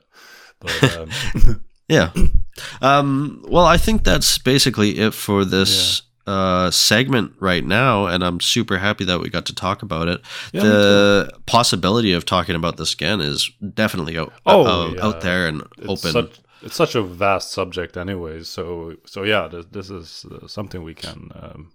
But 0.59 0.97
um, 0.97 1.09
Yeah. 1.89 2.11
Um, 2.81 3.43
well, 3.47 3.65
I 3.65 3.77
think 3.77 4.03
that's 4.03 4.37
basically 4.37 4.99
it 4.99 5.13
for 5.13 5.43
this 5.45 6.01
uh, 6.25 6.71
segment 6.71 7.33
right 7.39 7.65
now, 7.65 8.05
and 8.07 8.23
I'm 8.23 8.39
super 8.39 8.77
happy 8.77 9.03
that 9.05 9.19
we 9.19 9.29
got 9.29 9.45
to 9.47 9.55
talk 9.55 9.81
about 9.81 10.07
it. 10.07 10.21
Yeah, 10.53 10.61
the 10.61 11.31
possibility 11.45 12.13
of 12.13 12.25
talking 12.25 12.55
about 12.55 12.77
this 12.77 12.93
again 12.93 13.19
is 13.21 13.51
definitely 13.73 14.17
out, 14.17 14.31
Oh, 14.45 14.65
uh, 14.65 14.93
yeah. 14.93 15.05
out 15.05 15.21
there 15.21 15.47
and 15.47 15.61
it's 15.77 15.87
open. 16.05 16.11
such 16.11 16.39
it's 16.61 16.75
such 16.75 16.95
a 16.95 17.03
vast 17.03 17.51
subject, 17.51 17.97
anyways. 17.97 18.47
So 18.47 18.95
so 19.05 19.23
yeah, 19.23 19.47
this, 19.49 19.65
this 19.71 19.89
is 19.89 20.25
uh, 20.31 20.47
something 20.47 20.81
we 20.83 20.93
can 20.93 21.31
um, 21.35 21.73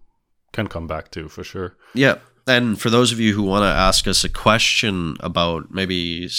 can 0.52 0.66
come 0.68 0.86
back 0.86 1.10
to 1.10 1.28
for 1.28 1.44
sure. 1.44 1.76
Yeah. 1.94 2.16
And 2.48 2.80
for 2.80 2.88
those 2.88 3.12
of 3.12 3.20
you 3.20 3.34
who 3.34 3.42
want 3.42 3.62
to 3.62 3.66
ask 3.66 4.08
us 4.08 4.24
a 4.24 4.28
question 4.28 5.16
about 5.20 5.70
maybe 5.70 6.30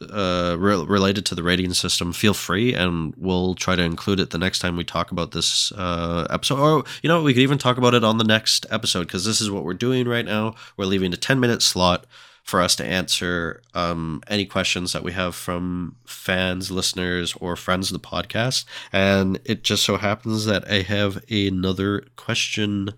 uh, 0.00 0.56
re- 0.58 0.84
related 0.84 1.24
to 1.26 1.34
the 1.34 1.42
rating 1.42 1.72
system, 1.72 2.12
feel 2.12 2.34
free, 2.34 2.74
and 2.74 3.14
we'll 3.16 3.54
try 3.54 3.74
to 3.74 3.82
include 3.82 4.20
it 4.20 4.28
the 4.30 4.38
next 4.38 4.58
time 4.58 4.76
we 4.76 4.84
talk 4.84 5.10
about 5.10 5.32
this 5.32 5.72
uh, 5.72 6.26
episode. 6.28 6.58
Or, 6.58 6.84
you 7.02 7.08
know, 7.08 7.22
we 7.22 7.32
could 7.32 7.42
even 7.42 7.56
talk 7.56 7.78
about 7.78 7.94
it 7.94 8.04
on 8.04 8.18
the 8.18 8.24
next 8.24 8.66
episode 8.70 9.06
because 9.06 9.24
this 9.24 9.40
is 9.40 9.50
what 9.50 9.64
we're 9.64 9.74
doing 9.74 10.06
right 10.06 10.26
now. 10.26 10.54
We're 10.76 10.84
leaving 10.84 11.14
a 11.14 11.16
10 11.16 11.40
minute 11.40 11.62
slot 11.62 12.04
for 12.42 12.60
us 12.60 12.76
to 12.76 12.84
answer 12.84 13.62
um, 13.74 14.22
any 14.28 14.46
questions 14.46 14.92
that 14.92 15.02
we 15.02 15.12
have 15.12 15.34
from 15.34 15.96
fans, 16.06 16.70
listeners, 16.70 17.34
or 17.40 17.56
friends 17.56 17.90
of 17.90 18.00
the 18.00 18.08
podcast. 18.08 18.64
And 18.92 19.38
it 19.44 19.64
just 19.64 19.82
so 19.82 19.96
happens 19.96 20.44
that 20.44 20.70
I 20.70 20.82
have 20.82 21.24
another 21.30 22.04
question 22.16 22.90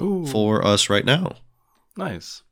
Ooh, 0.00 0.26
for 0.26 0.64
us 0.64 0.88
right 0.90 1.04
now. 1.04 1.36
Nice. 1.98 2.42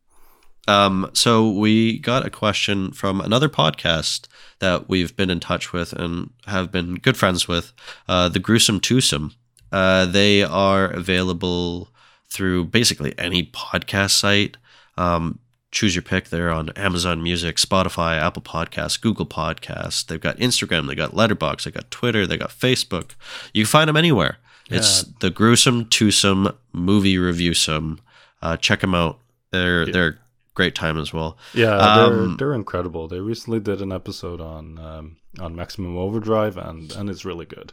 Um, 0.68 1.08
so 1.12 1.48
we 1.48 2.00
got 2.00 2.26
a 2.26 2.30
question 2.30 2.90
from 2.90 3.20
another 3.20 3.48
podcast 3.48 4.26
that 4.58 4.88
we've 4.88 5.16
been 5.16 5.30
in 5.30 5.38
touch 5.38 5.72
with 5.72 5.92
and 5.92 6.30
have 6.46 6.72
been 6.72 6.96
good 6.96 7.16
friends 7.16 7.46
with, 7.46 7.72
uh, 8.08 8.28
the 8.28 8.40
Gruesome 8.40 8.80
Twosome. 8.80 9.34
Uh, 9.70 10.06
they 10.06 10.42
are 10.42 10.86
available 10.86 11.90
through 12.28 12.64
basically 12.64 13.14
any 13.16 13.44
podcast 13.44 14.10
site. 14.10 14.56
Um, 14.98 15.38
choose 15.70 15.94
your 15.94 16.02
pick. 16.02 16.30
They're 16.30 16.50
on 16.50 16.70
Amazon 16.70 17.22
Music, 17.22 17.56
Spotify, 17.56 18.18
Apple 18.18 18.42
Podcasts, 18.42 19.00
Google 19.00 19.26
Podcasts. 19.26 20.04
They've 20.04 20.20
got 20.20 20.38
Instagram, 20.38 20.88
they 20.88 20.96
got 20.96 21.12
Letterboxd, 21.12 21.64
they 21.64 21.70
got 21.70 21.90
Twitter, 21.92 22.26
they 22.26 22.36
got 22.36 22.50
Facebook. 22.50 23.12
You 23.54 23.62
can 23.62 23.70
find 23.70 23.88
them 23.88 23.96
anywhere. 23.96 24.38
It's 24.68 25.02
the 25.20 25.30
Gruesome 25.30 25.84
Twosome 25.84 26.52
Movie 26.72 27.18
Review 27.18 27.54
Some. 27.54 28.00
Uh, 28.42 28.56
check 28.56 28.80
them 28.80 28.96
out. 28.96 29.20
They're 29.52 29.86
they're 29.86 30.18
great 30.54 30.74
time 30.74 30.98
as 30.98 31.12
well. 31.12 31.36
Yeah, 31.54 31.76
Um, 31.76 32.36
they're 32.38 32.48
they're 32.48 32.54
incredible. 32.54 33.08
They 33.08 33.20
recently 33.20 33.60
did 33.60 33.80
an 33.82 33.92
episode 33.92 34.40
on 34.40 34.78
um, 34.78 35.16
on 35.38 35.54
Maximum 35.54 35.96
Overdrive, 35.96 36.56
and 36.56 36.92
and 36.92 37.08
it's 37.10 37.24
really 37.24 37.46
good. 37.46 37.72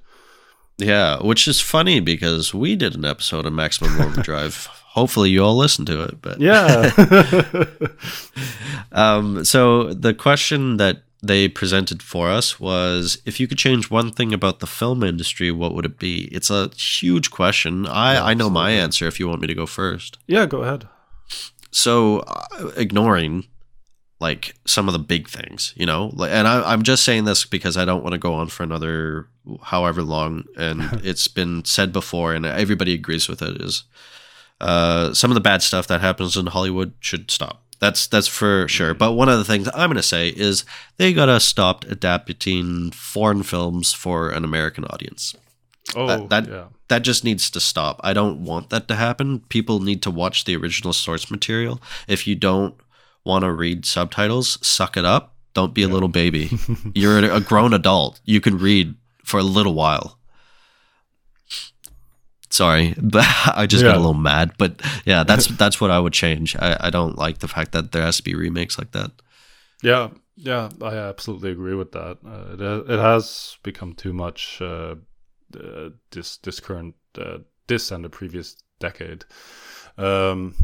Yeah, 0.77 1.21
which 1.21 1.47
is 1.47 1.62
funny 1.62 1.99
because 1.99 2.53
we 2.53 2.75
did 2.75 2.95
an 2.95 3.05
episode 3.05 3.45
of 3.45 3.53
Maximum 3.53 3.99
Overdrive. 4.01 4.67
Hopefully, 4.93 5.29
you 5.31 5.43
all 5.43 5.55
listened 5.57 5.88
to 5.88 6.03
it. 6.03 6.21
But 6.21 6.39
Yeah. 6.39 6.91
um, 8.91 9.43
so 9.45 9.93
the 9.93 10.13
question 10.13 10.77
that 10.77 11.03
they 11.21 11.47
presented 11.47 12.03
for 12.03 12.29
us 12.29 12.59
was 12.59 13.21
if 13.25 13.39
you 13.39 13.47
could 13.47 13.57
change 13.57 13.89
one 13.89 14.12
thing 14.12 14.33
about 14.33 14.59
the 14.59 14.67
film 14.67 15.03
industry, 15.03 15.51
what 15.51 15.73
would 15.73 15.86
it 15.86 15.97
be? 15.97 16.25
It's 16.31 16.49
a 16.49 16.69
huge 16.75 17.31
question. 17.31 17.88
I, 17.88 18.15
Yeah, 18.15 18.23
I 18.25 18.33
know 18.33 18.49
my 18.49 18.71
answer 18.71 19.07
if 19.07 19.19
you 19.19 19.27
want 19.27 19.41
me 19.41 19.47
to 19.47 19.55
go 19.55 19.65
first. 19.65 20.17
yeah, 20.27 20.45
go 20.45 20.63
ahead. 20.63 20.88
So 21.73 22.19
uh, 22.19 22.71
ignoring 22.77 23.45
like 24.19 24.55
some 24.65 24.88
of 24.88 24.93
the 24.93 24.99
big 24.99 25.27
things, 25.27 25.73
you 25.75 25.86
know, 25.86 26.12
like, 26.13 26.31
and 26.31 26.47
I, 26.47 26.71
I'm 26.71 26.83
just 26.83 27.03
saying 27.03 27.25
this 27.25 27.45
because 27.45 27.75
I 27.75 27.83
don't 27.83 28.03
want 28.03 28.13
to 28.13 28.19
go 28.19 28.33
on 28.33 28.47
for 28.47 28.63
another 28.63 29.27
however 29.63 30.01
long, 30.01 30.45
and 30.57 30.81
it's 31.03 31.27
been 31.27 31.65
said 31.65 31.91
before, 31.91 32.33
and 32.33 32.45
everybody 32.45 32.93
agrees 32.93 33.27
with 33.27 33.41
it. 33.41 33.62
Is 33.62 33.83
uh, 34.62 35.13
some 35.13 35.29
of 35.31 35.36
the 35.36 35.41
bad 35.41 35.62
stuff 35.62 35.88
that 35.88 36.01
happens 36.01 36.38
in 36.38 36.47
Hollywood 36.47 36.93
should 36.99 37.29
stop. 37.29 37.63
That's 37.79 38.07
that's 38.07 38.27
for 38.27 38.67
sure. 38.69 38.93
But 38.93 39.13
one 39.13 39.27
of 39.27 39.38
the 39.38 39.43
things 39.43 39.67
I'm 39.73 39.89
going 39.89 39.97
to 39.97 40.03
say 40.03 40.29
is 40.29 40.63
they 40.97 41.12
gotta 41.12 41.39
stop 41.41 41.83
adapting 41.86 42.91
foreign 42.91 43.43
films 43.43 43.91
for 43.91 44.29
an 44.29 44.45
American 44.45 44.86
audience 44.86 45.36
Oh, 45.95 46.07
That- 46.07 46.29
that- 46.29 46.47
yeah. 46.47 46.65
that 46.87 46.99
just 47.03 47.23
needs 47.23 47.49
to 47.51 47.59
stop. 47.59 47.99
I 48.03 48.13
don't 48.13 48.43
want 48.45 48.69
that 48.69 48.87
to 48.87 48.95
happen. 48.95 49.39
People 49.49 49.79
need 49.79 50.01
to 50.03 50.11
watch 50.11 50.45
the 50.45 50.55
original 50.55 50.93
source 50.93 51.29
material. 51.31 51.81
If 52.07 52.25
you 52.27 52.35
don't 52.35 52.75
want 53.25 53.43
to 53.43 53.51
read 53.51 53.85
subtitles, 53.85 54.57
suck 54.65 54.97
it 54.97 55.05
up. 55.05 55.33
Don't 55.53 55.73
be 55.73 55.83
a 55.83 55.87
little 55.87 56.09
baby. 56.09 56.49
You're 56.95 57.19
a 57.19 57.39
grown 57.39 57.73
adult. 57.73 58.19
You 58.25 58.41
can 58.41 58.57
read 58.57 58.95
for 59.23 59.39
a 59.39 59.43
little 59.43 59.73
while. 59.75 60.17
Sorry, 62.49 62.93
but 63.01 63.25
I 63.55 63.65
just 63.65 63.83
got 63.83 63.95
a 63.95 63.99
little 63.99 64.13
mad. 64.13 64.51
But 64.57 64.81
yeah, 65.05 65.23
that's 65.23 65.47
that's 65.47 65.81
what 65.81 65.89
I 65.91 65.99
would 65.99 66.13
change. 66.13 66.55
I, 66.55 66.77
I 66.79 66.89
don't 66.89 67.17
like 67.17 67.39
the 67.39 67.47
fact 67.47 67.71
that 67.71 67.91
there 67.91 68.03
has 68.03 68.17
to 68.17 68.23
be 68.23 68.35
remakes 68.35 68.77
like 68.77 68.91
that. 68.91 69.11
Yeah, 69.81 70.09
yeah, 70.35 70.69
I 70.81 70.95
absolutely 70.95 71.51
agree 71.51 71.73
with 71.75 71.91
that. 71.93 72.17
Uh, 72.25 72.53
it 72.53 72.91
it 72.93 72.99
has 72.99 73.57
become 73.63 73.93
too 73.93 74.13
much 74.13 74.61
uh, 74.61 74.95
uh, 75.55 75.89
this 76.11 76.37
this 76.37 76.59
current 76.59 76.95
uh, 77.17 77.39
this 77.67 77.91
and 77.91 78.03
the 78.03 78.09
previous 78.09 78.55
decade. 78.79 79.25
Um, 79.97 80.55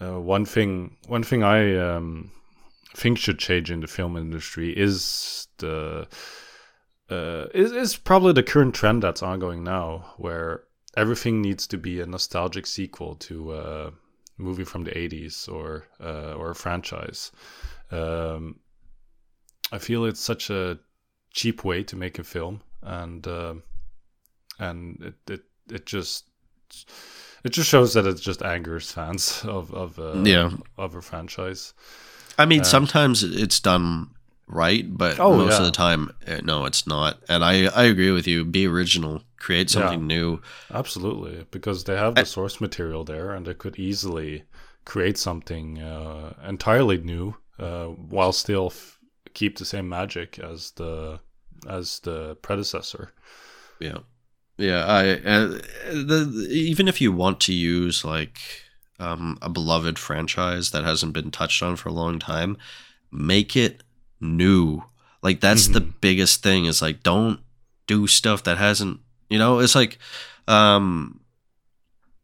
uh, 0.00 0.20
one 0.20 0.44
thing 0.44 0.96
one 1.06 1.22
thing 1.22 1.42
I 1.42 1.76
um, 1.76 2.30
think 2.94 3.18
should 3.18 3.38
change 3.38 3.70
in 3.70 3.80
the 3.80 3.86
film 3.86 4.16
industry 4.16 4.76
is 4.76 5.48
the 5.58 6.06
uh, 7.10 7.46
is 7.54 7.72
is 7.72 7.96
probably 7.96 8.32
the 8.32 8.42
current 8.42 8.74
trend 8.74 9.02
that's 9.02 9.22
ongoing 9.22 9.64
now, 9.64 10.14
where 10.18 10.64
everything 10.96 11.40
needs 11.40 11.66
to 11.68 11.78
be 11.78 12.00
a 12.00 12.06
nostalgic 12.06 12.66
sequel 12.66 13.14
to 13.16 13.54
a 13.54 13.92
movie 14.36 14.64
from 14.64 14.84
the 14.84 14.90
'80s 14.90 15.48
or 15.48 15.86
uh, 16.00 16.34
or 16.34 16.50
a 16.50 16.54
franchise. 16.54 17.32
Um, 17.90 18.60
I 19.72 19.78
feel 19.78 20.04
it's 20.04 20.20
such 20.20 20.50
a 20.50 20.78
cheap 21.30 21.64
way 21.64 21.82
to 21.84 21.96
make 21.96 22.18
a 22.18 22.24
film, 22.24 22.62
and 22.82 23.26
uh, 23.26 23.54
and 24.58 25.02
it, 25.02 25.30
it 25.32 25.42
it 25.70 25.86
just 25.86 26.24
it 27.44 27.50
just 27.50 27.68
shows 27.68 27.94
that 27.94 28.06
it 28.06 28.14
just 28.20 28.42
angers 28.42 28.90
fans 28.92 29.42
of 29.44 29.72
of 29.72 29.98
uh, 29.98 30.22
Yeah. 30.24 30.50
of 30.76 30.94
a 30.94 31.02
franchise. 31.02 31.74
I 32.38 32.46
mean, 32.46 32.64
sometimes 32.64 33.22
it's 33.22 33.60
done 33.60 34.10
right, 34.46 34.84
but 34.88 35.18
Oh, 35.18 35.36
most 35.36 35.58
of 35.58 35.64
the 35.66 35.72
time, 35.72 36.10
eh, 36.26 36.40
no, 36.44 36.64
it's 36.66 36.86
not. 36.86 37.18
And 37.28 37.44
I, 37.44 37.66
I 37.66 37.84
agree 37.84 38.12
with 38.12 38.26
you. 38.26 38.44
Be 38.44 38.66
original. 38.66 39.22
Create 39.38 39.70
something 39.70 40.06
new. 40.06 40.40
Absolutely, 40.70 41.46
because 41.50 41.84
they 41.84 41.96
have 41.96 42.14
the 42.14 42.24
source 42.26 42.60
material 42.60 43.04
there, 43.04 43.32
and 43.32 43.46
they 43.46 43.54
could 43.54 43.78
easily 43.78 44.44
create 44.84 45.18
something 45.18 45.80
uh, 45.80 46.34
entirely 46.46 46.98
new 46.98 47.34
uh, 47.58 47.86
while 47.86 48.32
still 48.32 48.66
f- 48.66 48.98
keep 49.34 49.58
the 49.58 49.64
same 49.64 49.88
magic 49.88 50.38
as 50.38 50.72
the 50.72 51.20
as 51.68 52.00
the 52.00 52.36
predecessor. 52.36 53.12
Yeah, 53.80 53.98
yeah. 54.58 54.84
I 54.84 55.10
uh, 55.12 55.58
the 55.90 56.48
even 56.50 56.88
if 56.88 57.00
you 57.00 57.12
want 57.12 57.40
to 57.42 57.54
use 57.54 58.04
like 58.04 58.38
um, 58.98 59.38
a 59.40 59.48
beloved 59.48 59.98
franchise 59.98 60.72
that 60.72 60.84
hasn't 60.84 61.12
been 61.12 61.30
touched 61.30 61.62
on 61.62 61.76
for 61.76 61.88
a 61.88 61.92
long 61.92 62.18
time, 62.18 62.56
make 63.10 63.56
it 63.56 63.82
new. 64.20 64.82
Like 65.22 65.40
that's 65.40 65.68
the 65.68 65.80
biggest 65.80 66.42
thing. 66.42 66.66
Is 66.66 66.82
like 66.82 67.02
don't 67.02 67.40
do 67.86 68.06
stuff 68.06 68.42
that 68.44 68.58
hasn't. 68.58 69.00
You 69.30 69.38
know, 69.38 69.58
it's 69.58 69.74
like, 69.74 69.98
um, 70.46 71.20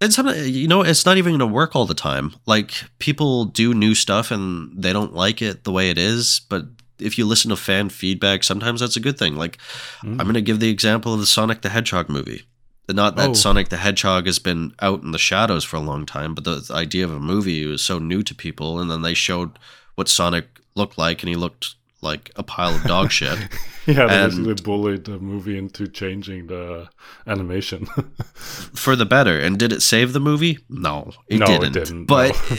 it's 0.01 0.17
you 0.19 0.69
know. 0.69 0.83
It's 0.83 1.05
not 1.05 1.19
even 1.19 1.33
going 1.33 1.41
to 1.41 1.55
work 1.55 1.75
all 1.77 1.87
the 1.87 1.95
time. 1.95 2.35
Like 2.47 2.73
people 2.99 3.45
do 3.47 3.75
new 3.75 3.95
stuff 3.95 4.31
and 4.31 4.83
they 4.83 4.93
don't 4.93 5.15
like 5.15 5.43
it 5.43 5.65
the 5.65 5.73
way 5.73 5.91
it 5.91 5.99
is, 5.99 6.41
but. 6.49 6.67
If 6.99 7.19
you 7.19 7.27
listen 7.27 7.51
to 7.51 7.57
fan 7.57 7.89
feedback, 7.89 8.45
sometimes 8.45 8.81
that's 8.81 8.97
a 8.97 9.01
good 9.01 9.19
thing. 9.19 9.37
Like, 9.37 9.59
I'm 10.03 10.17
mm. 10.17 10.23
going 10.23 10.35
to 10.35 10.41
give 10.43 10.61
the 10.61 10.71
example 10.71 11.15
of 11.15 11.21
the 11.21 11.27
Sonic 11.27 11.63
the 11.63 11.69
Hedgehog 11.71 12.09
movie. 12.09 12.43
Not 12.89 13.17
that 13.17 13.31
Oh. 13.31 13.35
Sonic 13.35 13.71
the 13.71 13.79
Hedgehog 13.79 14.27
has 14.27 14.39
been 14.39 14.75
out 14.81 15.03
in 15.03 15.13
the 15.13 15.19
shadows 15.19 15.65
for 15.65 15.77
a 15.77 15.81
long 15.81 16.05
time, 16.05 16.35
but 16.35 16.45
the, 16.45 16.71
idea 16.73 17.05
of 17.05 17.13
a 17.13 17.19
movie 17.21 17.65
was 17.67 17.83
so 17.83 17.99
new 17.99 18.23
to 18.23 18.35
people, 18.35 18.79
and 18.79 18.91
then 18.91 19.03
they 19.03 19.15
showed 19.15 19.59
what 19.95 20.09
Sonic 20.09 20.61
looked 20.75 20.99
like, 20.99 21.23
and 21.23 21.31
he 21.31 21.37
looked 21.37 21.77
like 22.03 22.31
a 22.37 22.43
pile 22.43 22.75
of 22.75 22.83
dog 22.83 23.11
shit. 23.11 23.39
Yeah, 23.87 24.07
they 24.07 24.27
basically 24.27 24.55
bullied 24.63 25.05
the 25.05 25.19
movie 25.19 25.57
into 25.57 25.89
changing 25.89 26.47
the 26.49 26.89
animation. 27.27 27.87
for 28.35 28.95
the 28.97 29.07
better. 29.07 29.39
And 29.39 29.59
did 29.59 29.73
it 29.73 29.81
save 29.83 30.13
the 30.13 30.21
movie? 30.21 30.59
No, 30.69 31.13
it 31.29 31.39
No, 31.39 31.47
didn't. 31.47 31.73
didn't, 31.73 32.05
But 32.05 32.39
no. 32.51 32.57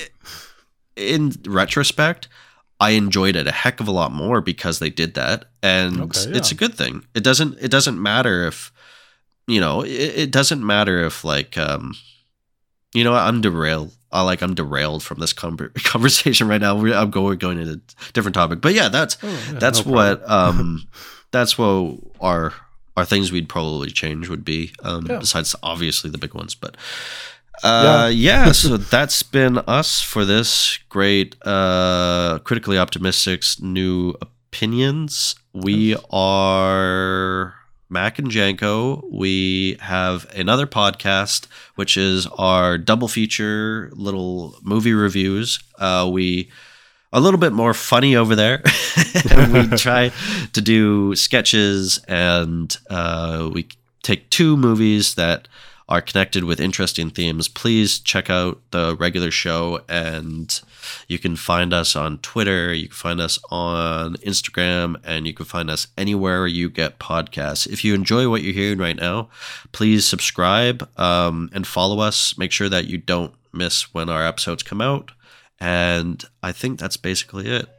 in 0.95 1.33
retrospect, 1.45 2.27
I 2.79 2.91
enjoyed 2.91 3.35
it 3.35 3.47
a 3.47 3.51
heck 3.51 3.79
of 3.79 3.87
a 3.87 3.91
lot 3.91 4.11
more 4.11 4.41
because 4.41 4.79
they 4.79 4.89
did 4.89 5.13
that, 5.15 5.45
and 5.63 6.01
Okay, 6.01 6.31
it's 6.37 6.51
a 6.51 6.55
good 6.55 6.75
thing. 6.75 7.05
It 7.13 7.23
doesn't. 7.23 7.57
It 7.61 7.71
doesn't 7.71 8.01
matter 8.01 8.45
if 8.47 8.71
you 9.47 9.59
know. 9.61 9.81
It, 9.81 9.89
it 10.27 10.31
doesn't 10.31 10.65
matter 10.65 11.05
if 11.05 11.23
like 11.23 11.57
um, 11.57 11.95
you 12.93 13.03
know. 13.03 13.13
I'm 13.13 13.41
derailed. 13.41 13.91
I 14.11 14.21
like 14.21 14.41
I'm 14.41 14.55
derailed 14.55 15.03
from 15.03 15.19
this 15.19 15.33
con- 15.33 15.57
conversation 15.83 16.47
right 16.47 16.59
now. 16.61 16.75
We're, 16.77 16.95
I'm 16.95 17.11
going 17.11 17.37
going 17.37 17.59
into 17.59 17.73
a 17.73 18.11
different 18.13 18.35
topic, 18.35 18.59
but 18.61 18.73
yeah, 18.73 18.89
that's 18.89 19.17
Oh, 19.23 19.27
yeah, 19.29 19.59
that's 19.59 19.85
no 19.85 19.91
what 19.93 20.29
um 20.29 20.87
that's 21.31 21.57
what 21.57 21.97
our 22.21 22.53
our 22.97 23.03
things 23.05 23.31
we'd 23.31 23.49
probably 23.49 23.89
change 23.89 24.29
would 24.29 24.45
be 24.45 24.73
um 24.83 25.05
Yeah. 25.09 25.19
besides 25.19 25.55
obviously 25.63 26.09
the 26.09 26.17
big 26.17 26.33
ones 26.33 26.55
but 26.55 26.77
uh 27.63 28.11
yeah, 28.13 28.51
so 28.51 28.77
that's 28.77 29.23
been 29.23 29.57
us 29.59 30.01
for 30.01 30.25
this 30.25 30.79
great 30.89 31.35
uh 31.45 32.39
critically 32.43 32.77
optimistics 32.77 33.59
new 33.61 34.13
opinions 34.21 35.35
we 35.55 35.95
are 36.11 37.55
Mac 37.89 38.19
and 38.19 38.29
Janko. 38.29 39.05
We 39.09 39.77
have 39.79 40.29
another 40.35 40.67
podcast, 40.67 41.47
which 41.75 41.95
is 41.95 42.27
our 42.37 42.77
double 42.77 43.07
feature 43.07 43.89
little 43.93 44.57
movie 44.63 44.93
reviews. 44.93 45.59
Uh, 45.79 46.09
we 46.11 46.51
a 47.13 47.21
little 47.21 47.39
bit 47.39 47.53
more 47.53 47.73
funny 47.73 48.17
over 48.17 48.35
there. 48.35 48.61
and 49.31 49.53
we 49.53 49.67
try 49.77 50.11
to 50.51 50.61
do 50.61 51.15
sketches 51.15 51.99
and 52.09 52.75
uh, 52.89 53.49
we 53.53 53.69
take 54.03 54.29
two 54.29 54.57
movies 54.57 55.15
that 55.15 55.47
are 55.87 56.01
connected 56.01 56.43
with 56.43 56.59
interesting 56.59 57.09
themes. 57.09 57.47
Please 57.47 57.99
check 57.99 58.29
out 58.29 58.59
the 58.71 58.95
regular 58.95 59.29
show 59.29 59.81
and 59.87 60.61
you 61.07 61.19
can 61.19 61.35
find 61.35 61.73
us 61.73 61.95
on 61.95 62.17
Twitter, 62.19 62.73
you 62.73 62.87
can 62.87 62.95
find 62.95 63.21
us 63.21 63.37
on 63.51 64.15
Instagram, 64.17 64.95
and 65.03 65.27
you 65.27 65.33
can 65.33 65.45
find 65.45 65.69
us 65.69 65.87
anywhere 65.97 66.47
you 66.47 66.69
get 66.69 66.99
podcasts. 66.99 67.67
If 67.67 67.83
you 67.83 67.93
enjoy 67.93 68.29
what 68.29 68.41
you're 68.41 68.53
hearing 68.53 68.79
right 68.79 68.95
now, 68.95 69.29
please 69.71 70.05
subscribe 70.05 70.89
um, 70.99 71.49
and 71.53 71.67
follow 71.67 71.99
us. 71.99 72.37
Make 72.37 72.51
sure 72.51 72.69
that 72.69 72.85
you 72.85 72.97
don't 72.97 73.33
miss 73.53 73.93
when 73.93 74.09
our 74.09 74.25
episodes 74.25 74.63
come 74.63 74.81
out. 74.81 75.11
And 75.59 76.23
I 76.43 76.51
think 76.51 76.79
that's 76.79 76.97
basically 76.97 77.47
it. 77.47 77.69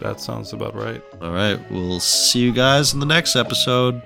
That 0.00 0.20
sounds 0.20 0.52
about 0.52 0.74
right. 0.74 1.02
All 1.20 1.32
right. 1.32 1.60
We'll 1.70 2.00
see 2.00 2.38
you 2.38 2.52
guys 2.52 2.94
in 2.94 3.00
the 3.00 3.06
next 3.06 3.36
episode. 3.36 4.02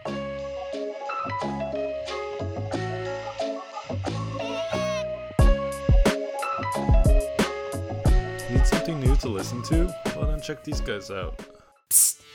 Check 10.44 10.62
these 10.62 10.80
guys 10.80 11.10
out. 11.10 11.40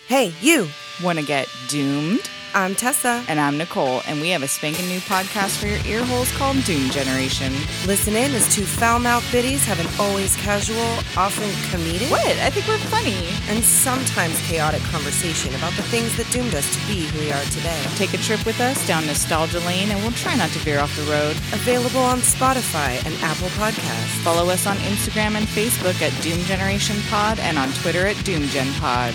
Hey, 0.08 0.34
you! 0.42 0.68
Want 1.04 1.20
to 1.20 1.26
get 1.26 1.48
doomed? 1.68 2.28
I'm 2.56 2.74
Tessa. 2.74 3.24
And 3.28 3.40
I'm 3.40 3.58
Nicole, 3.60 4.02
and 4.08 4.20
we 4.20 4.30
have 4.30 4.42
a 4.42 4.48
spanking 4.48 4.88
new 4.88 5.00
podcast 5.02 5.60
for 5.60 5.68
your 5.68 5.78
ear 5.86 6.04
holes 6.04 6.32
called 6.36 6.62
Doom 6.64 6.90
Generation. 6.90 7.54
Listen 7.86 8.16
in 8.16 8.34
as 8.34 8.54
two 8.54 8.64
foul-mouthed 8.66 9.32
biddies 9.32 9.64
have 9.66 9.80
an 9.80 9.86
always 10.00 10.36
casual, 10.36 10.98
often 11.16 11.48
comedic, 11.70 12.10
What? 12.10 12.26
I 12.26 12.50
think 12.50 12.68
we're 12.68 12.80
funny. 12.90 13.16
and 13.50 13.64
sometimes 13.64 14.40
chaotic 14.48 14.82
conversation 14.90 15.54
about 15.56 15.74
the 15.74 15.84
things 15.84 16.18
that 16.18 16.30
doomed 16.32 16.56
us 16.56 16.66
to 16.74 16.88
be 16.88 17.06
who 17.06 17.20
we 17.20 17.32
are 17.32 17.44
today. 17.52 17.82
Take 17.96 18.14
a 18.16 18.18
trip 18.18 18.44
with 18.46 18.60
us 18.60 18.86
down 18.88 19.06
nostalgia 19.06 19.60
lane, 19.60 19.92
and 19.92 20.00
we'll 20.02 20.12
try 20.14 20.36
not 20.36 20.50
to 20.52 20.60
veer 20.60 20.80
off 20.80 20.96
the 20.98 21.04
road. 21.04 21.36
Available 21.54 22.02
on 22.02 22.18
Spotify 22.20 22.98
and 23.06 23.14
Apple 23.22 23.50
Podcasts. 23.62 24.18
Follow 24.26 24.50
us 24.50 24.66
on 24.66 24.76
Instagram 24.78 25.36
and 25.38 25.46
Facebook 25.48 26.02
at 26.02 26.20
Doom 26.24 26.40
Generation 26.46 26.98
Pod 27.10 27.38
and 27.40 27.60
on 27.60 27.70
Twitter 27.74 28.08
at 28.08 28.18
Doom 28.26 28.44
Gen 28.48 28.74
Pod. 28.82 29.14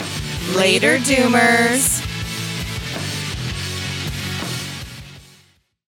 Later, 0.54 0.98
Doomers! 0.98 2.13